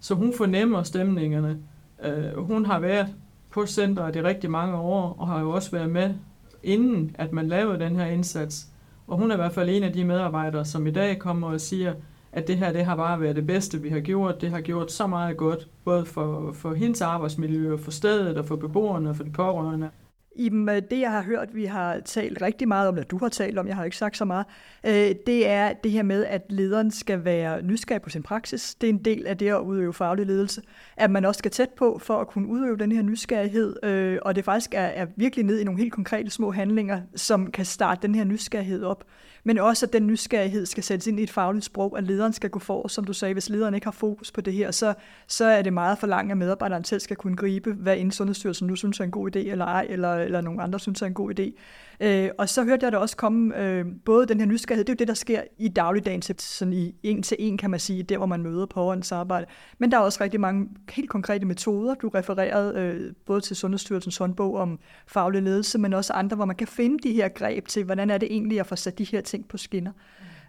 Så 0.00 0.14
hun 0.14 0.32
fornemmer 0.36 0.82
stemningerne. 0.82 1.58
Uh, 2.06 2.46
hun 2.46 2.66
har 2.66 2.78
været 2.78 3.06
på 3.50 3.66
centret 3.66 4.16
i 4.16 4.22
rigtig 4.22 4.50
mange 4.50 4.76
år, 4.76 5.16
og 5.18 5.28
har 5.28 5.40
jo 5.40 5.50
også 5.50 5.70
været 5.70 5.90
med, 5.90 6.14
inden 6.62 7.16
at 7.18 7.32
man 7.32 7.48
lavede 7.48 7.78
den 7.78 7.96
her 7.96 8.06
indsats. 8.06 8.66
Og 9.06 9.18
hun 9.18 9.30
er 9.30 9.34
i 9.34 9.36
hvert 9.36 9.52
fald 9.52 9.70
en 9.70 9.82
af 9.82 9.92
de 9.92 10.04
medarbejdere, 10.04 10.64
som 10.64 10.86
i 10.86 10.90
dag 10.90 11.18
kommer 11.18 11.48
og 11.48 11.60
siger, 11.60 11.94
at 12.32 12.48
det 12.48 12.56
her 12.56 12.72
det 12.72 12.84
har 12.84 12.96
bare 12.96 13.20
været 13.20 13.36
det 13.36 13.46
bedste, 13.46 13.82
vi 13.82 13.88
har 13.88 14.00
gjort. 14.00 14.40
Det 14.40 14.50
har 14.50 14.60
gjort 14.60 14.92
så 14.92 15.06
meget 15.06 15.36
godt, 15.36 15.68
både 15.84 16.04
for, 16.06 16.52
for 16.52 16.74
hendes 16.74 17.00
arbejdsmiljø, 17.00 17.76
for 17.76 17.90
stedet 17.90 18.38
og 18.38 18.44
for 18.44 18.56
beboerne 18.56 19.10
og 19.10 19.16
for 19.16 19.24
de 19.24 19.30
pårørende. 19.30 19.90
I 20.36 20.50
øh, 20.54 20.82
det, 20.90 21.00
jeg 21.00 21.10
har 21.10 21.22
hørt, 21.22 21.54
vi 21.54 21.64
har 21.64 22.00
talt 22.00 22.42
rigtig 22.42 22.68
meget 22.68 22.88
om, 22.88 22.94
eller 22.94 23.08
du 23.08 23.18
har 23.18 23.28
talt 23.28 23.58
om, 23.58 23.66
jeg 23.66 23.76
har 23.76 23.84
ikke 23.84 23.96
sagt 23.96 24.16
så 24.16 24.24
meget, 24.24 24.46
øh, 24.86 25.14
det 25.26 25.48
er 25.48 25.72
det 25.72 25.90
her 25.90 26.02
med, 26.02 26.24
at 26.24 26.42
lederen 26.48 26.90
skal 26.90 27.24
være 27.24 27.62
nysgerrig 27.62 28.02
på 28.02 28.10
sin 28.10 28.22
praksis. 28.22 28.74
Det 28.74 28.86
er 28.86 28.92
en 28.92 29.04
del 29.04 29.26
af 29.26 29.38
det 29.38 29.48
at 29.48 29.60
udøve 29.60 29.94
faglig 29.94 30.26
ledelse. 30.26 30.62
At 30.96 31.10
man 31.10 31.24
også 31.24 31.38
skal 31.38 31.50
tæt 31.50 31.70
på 31.70 31.98
for 32.02 32.20
at 32.20 32.28
kunne 32.28 32.48
udøve 32.48 32.76
den 32.76 32.92
her 32.92 33.02
nysgerrighed, 33.02 33.84
øh, 33.84 34.18
og 34.22 34.34
det 34.34 34.44
faktisk 34.44 34.74
er, 34.74 34.80
er 34.80 35.06
virkelig 35.16 35.44
ned 35.44 35.60
i 35.60 35.64
nogle 35.64 35.80
helt 35.80 35.92
konkrete 35.92 36.30
små 36.30 36.50
handlinger, 36.50 37.00
som 37.16 37.50
kan 37.50 37.64
starte 37.64 38.02
den 38.02 38.14
her 38.14 38.24
nysgerrighed 38.24 38.82
op 38.82 39.04
men 39.44 39.58
også 39.58 39.86
at 39.86 39.92
den 39.92 40.06
nysgerrighed 40.06 40.66
skal 40.66 40.82
sættes 40.82 41.06
ind 41.06 41.20
i 41.20 41.22
et 41.22 41.30
fagligt 41.30 41.64
sprog, 41.64 41.98
at 41.98 42.04
lederen 42.04 42.32
skal 42.32 42.50
gå 42.50 42.58
for, 42.58 42.88
som 42.88 43.04
du 43.04 43.12
sagde, 43.12 43.32
hvis 43.32 43.48
lederen 43.48 43.74
ikke 43.74 43.86
har 43.86 43.92
fokus 43.92 44.32
på 44.32 44.40
det 44.40 44.52
her, 44.52 44.70
så, 44.70 44.94
så 45.26 45.44
er 45.44 45.62
det 45.62 45.72
meget 45.72 45.98
for 45.98 46.06
langt, 46.06 46.32
at 46.32 46.38
medarbejderen 46.38 46.84
selv 46.84 47.00
skal 47.00 47.16
kunne 47.16 47.36
gribe, 47.36 47.72
hvad 47.72 47.96
inden 47.96 48.12
Sundhedsstyrelsen 48.12 48.66
nu 48.66 48.76
synes 48.76 49.00
er 49.00 49.04
en 49.04 49.10
god 49.10 49.36
idé, 49.36 49.38
eller 49.38 49.64
ej, 49.64 49.86
eller, 49.88 50.14
eller 50.14 50.40
nogen 50.40 50.60
andre 50.60 50.80
synes 50.80 51.02
er 51.02 51.06
en 51.06 51.14
god 51.14 51.40
idé. 51.40 51.52
Øh, 52.02 52.30
og 52.38 52.48
så 52.48 52.64
hørte 52.64 52.84
jeg 52.84 52.92
det 52.92 53.00
også 53.00 53.16
komme, 53.16 53.62
øh, 53.62 53.86
både 54.04 54.26
den 54.26 54.40
her 54.40 54.46
nysgerrighed, 54.46 54.84
det 54.84 54.92
er 54.92 54.94
jo 54.94 54.98
det, 54.98 55.08
der 55.08 55.14
sker 55.14 55.42
i 55.58 55.68
dagligdagen, 55.68 56.22
sådan 56.38 56.72
i 56.72 56.94
en 57.02 57.22
til 57.22 57.36
en, 57.40 57.58
kan 57.58 57.70
man 57.70 57.80
sige, 57.80 58.02
der 58.02 58.16
hvor 58.16 58.26
man 58.26 58.42
møder 58.42 58.66
pårørendes 58.66 59.12
arbejde. 59.12 59.46
Men 59.78 59.90
der 59.90 59.96
er 59.96 60.00
også 60.00 60.24
rigtig 60.24 60.40
mange 60.40 60.68
helt 60.90 61.10
konkrete 61.10 61.46
metoder. 61.46 61.94
Du 61.94 62.08
refererede 62.08 62.80
øh, 62.80 63.12
både 63.26 63.40
til 63.40 63.56
Sundhedsstyrelsens 63.56 64.16
håndbog 64.16 64.56
om 64.56 64.78
faglig 65.06 65.42
ledelse, 65.42 65.78
men 65.78 65.92
også 65.92 66.12
andre, 66.12 66.36
hvor 66.36 66.44
man 66.44 66.56
kan 66.56 66.66
finde 66.66 66.98
de 67.08 67.12
her 67.12 67.28
greb 67.28 67.66
til, 67.68 67.84
hvordan 67.84 68.10
er 68.10 68.18
det 68.18 68.32
egentlig 68.32 68.60
at 68.60 68.66
få 68.66 68.76
sat 68.76 68.98
de 68.98 69.04
her 69.04 69.20
ting 69.20 69.48
på 69.48 69.56
skinner. 69.56 69.92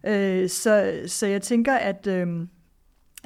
Øh, 0.08 0.50
så, 0.50 1.02
så 1.08 1.28
jeg 1.28 1.42
tænker, 1.42 1.74
at... 1.74 2.08
Øh, 2.08 2.28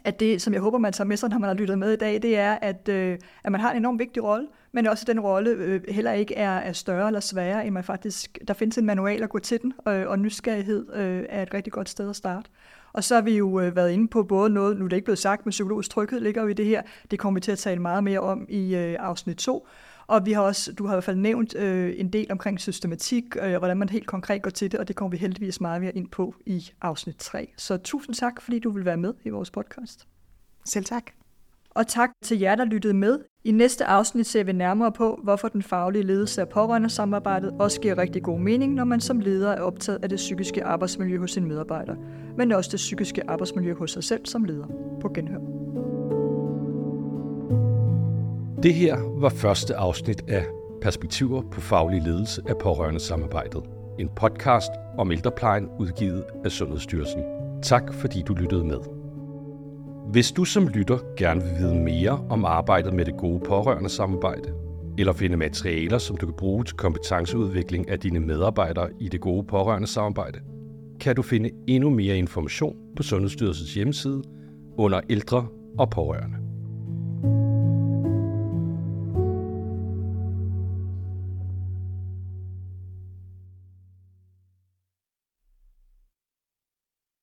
at 0.04 0.20
det, 0.20 0.42
som 0.42 0.54
jeg 0.54 0.62
håber, 0.62 0.78
man 0.78 0.94
tager 0.94 1.08
med 1.08 1.18
sig, 1.18 1.30
når 1.30 1.40
man 1.40 1.48
har 1.48 1.54
lyttet 1.54 1.80
med 1.80 1.94
i 1.94 1.96
dag, 1.96 2.22
det 2.22 2.38
er, 2.38 2.58
at, 2.62 2.90
øh, 2.90 3.18
at 3.44 3.52
man 3.52 3.62
har 3.62 3.72
en 3.72 3.78
enormt 3.78 4.00
vigtig 4.00 4.24
rolle, 4.24 4.48
men 4.76 4.88
også 4.88 5.06
den 5.08 5.20
rolle 5.20 5.50
øh, 5.50 5.82
heller 5.90 6.12
ikke 6.12 6.36
er, 6.36 6.58
er 6.58 6.74
større 6.74 7.08
eller 7.08 7.20
sværere, 7.20 7.66
end 7.66 7.74
man 7.74 7.84
faktisk, 7.84 8.40
der 8.48 8.54
findes 8.54 8.78
en 8.78 8.86
manual 8.86 9.24
at 9.24 9.30
gå 9.30 9.40
til 9.40 9.62
den, 9.62 9.74
øh, 9.88 10.08
og 10.08 10.20
nysgerrighed 10.20 10.94
øh, 10.94 11.26
er 11.30 11.44
et 11.44 11.54
rigtig 11.54 11.74
godt 11.74 11.90
sted 11.90 12.10
at 12.10 12.16
starte. 12.16 12.50
Og 12.94 13.04
så 13.04 13.16
har 13.16 13.22
vi 13.22 13.38
jo 13.38 13.60
øh, 13.60 13.76
været 13.76 13.92
inde 13.92 14.08
på 14.08 14.24
både 14.24 14.50
noget, 14.50 14.78
nu 14.78 14.86
er 14.86 14.90
det 14.90 14.96
ikke 14.96 15.06
blevet 15.06 15.20
sagt, 15.20 15.46
men 15.46 15.52
psykologisk 15.52 15.90
tryghed 15.90 16.20
ligger 16.20 16.42
jo 16.42 16.48
i 16.48 16.54
det 16.54 16.66
her. 16.66 16.82
Det 17.12 17.20
kommer 17.20 17.40
vi 17.40 17.42
til 17.42 17.52
at 17.52 17.58
tale 17.58 17.82
meget 17.82 18.04
mere 18.04 18.20
om 18.20 18.46
i 18.50 18.76
øh, 18.76 18.96
afsnit 19.00 19.38
2. 19.38 19.68
Og 20.08 20.26
vi 20.26 20.32
har 20.32 20.42
også, 20.42 20.74
du 20.74 20.86
har 20.86 20.94
i 20.94 20.96
hvert 20.96 21.04
fald 21.04 21.18
nævnt 21.18 21.56
øh, 21.56 21.94
en 21.98 22.14
del 22.14 22.32
omkring 22.32 22.60
systematik, 22.60 23.24
øh, 23.42 23.58
hvordan 23.58 23.78
man 23.78 23.90
helt 23.90 24.08
konkret 24.08 24.42
går 24.42 24.52
til 24.52 24.72
det, 24.72 24.80
og 24.80 24.88
det 24.88 24.96
kommer 24.96 25.12
vi 25.12 25.18
heldigvis 25.18 25.62
meget 25.62 25.82
mere 25.82 25.96
ind 25.96 26.10
på 26.10 26.36
i 26.46 26.72
afsnit 26.82 27.16
3. 27.18 27.50
Så 27.58 27.78
tusind 27.78 28.16
tak, 28.16 28.42
fordi 28.42 28.60
du 28.60 28.70
vil 28.70 28.86
være 28.86 28.98
med 28.98 29.14
i 29.24 29.30
vores 29.30 29.52
podcast. 29.52 30.08
Selv 30.66 30.86
tak. 30.86 31.04
Og 31.70 31.88
tak 31.88 32.10
til 32.24 32.40
jer, 32.40 32.56
der 32.56 32.66
lyttede 32.66 32.94
med. 32.94 33.20
I 33.46 33.52
næste 33.52 33.86
afsnit 33.86 34.28
ser 34.28 34.44
vi 34.44 34.52
nærmere 34.52 34.92
på, 34.92 35.20
hvorfor 35.24 35.48
den 35.48 35.64
faglige 35.64 36.04
ledelse 36.04 36.42
af 36.42 36.50
pårørende 36.50 36.90
samarbejdet 36.90 37.54
også 37.60 37.82
giver 37.82 37.98
rigtig 37.98 38.24
god 38.24 38.40
mening, 38.40 38.74
når 38.74 38.84
man 38.84 39.02
som 39.02 39.20
leder 39.20 39.52
er 39.52 39.62
optaget 39.62 40.04
af 40.04 40.10
det 40.10 40.16
psykiske 40.16 40.64
arbejdsmiljø 40.64 41.20
hos 41.20 41.32
sin 41.32 41.46
medarbejder, 41.46 41.96
men 42.38 42.52
også 42.52 42.70
det 42.72 42.78
psykiske 42.78 43.30
arbejdsmiljø 43.30 43.74
hos 43.74 43.92
sig 43.92 44.04
selv 44.04 44.26
som 44.26 44.44
leder. 44.44 44.66
På 45.02 45.10
genhør. 45.10 45.40
Det 48.64 48.74
her 48.74 49.20
var 49.20 49.30
første 49.30 49.76
afsnit 49.76 50.24
af 50.28 50.46
Perspektiver 50.82 51.42
på 51.42 51.62
faglig 51.62 52.02
ledelse 52.02 52.42
af 52.48 52.58
pårørende 52.58 53.00
samarbejdet. 53.00 53.64
En 54.00 54.10
podcast 54.16 54.72
om 54.98 55.12
ældreplejen 55.12 55.70
udgivet 55.80 56.24
af 56.46 56.52
Sundhedsstyrelsen. 56.52 57.24
Tak 57.64 57.94
fordi 57.94 58.22
du 58.28 58.34
lyttede 58.34 58.64
med. 58.64 58.95
Hvis 60.12 60.32
du 60.32 60.46
som 60.46 60.68
lytter 60.68 60.98
gerne 61.18 61.42
vil 61.42 61.52
vide 61.58 61.76
mere 61.76 62.26
om 62.30 62.46
arbejdet 62.46 62.94
med 62.94 63.06
det 63.06 63.18
gode 63.18 63.40
pårørende 63.40 63.90
samarbejde, 63.90 64.54
eller 64.98 65.14
finde 65.14 65.38
materialer, 65.38 65.98
som 65.98 66.18
du 66.18 66.26
kan 66.26 66.36
bruge 66.38 66.64
til 66.64 66.76
kompetenceudvikling 66.76 67.90
af 67.90 68.00
dine 68.00 68.20
medarbejdere 68.20 68.90
i 69.00 69.10
det 69.10 69.22
gode 69.22 69.48
pårørende 69.48 69.88
samarbejde, 69.88 70.40
kan 71.00 71.16
du 71.16 71.22
finde 71.22 71.50
endnu 71.68 71.90
mere 71.90 72.18
information 72.18 72.76
på 72.96 73.04
Sundhedsstyrelsens 73.04 73.74
hjemmeside 73.74 74.24
under 74.78 75.02
ældre 75.10 75.48
og 75.78 75.90
pårørende. 75.90 76.45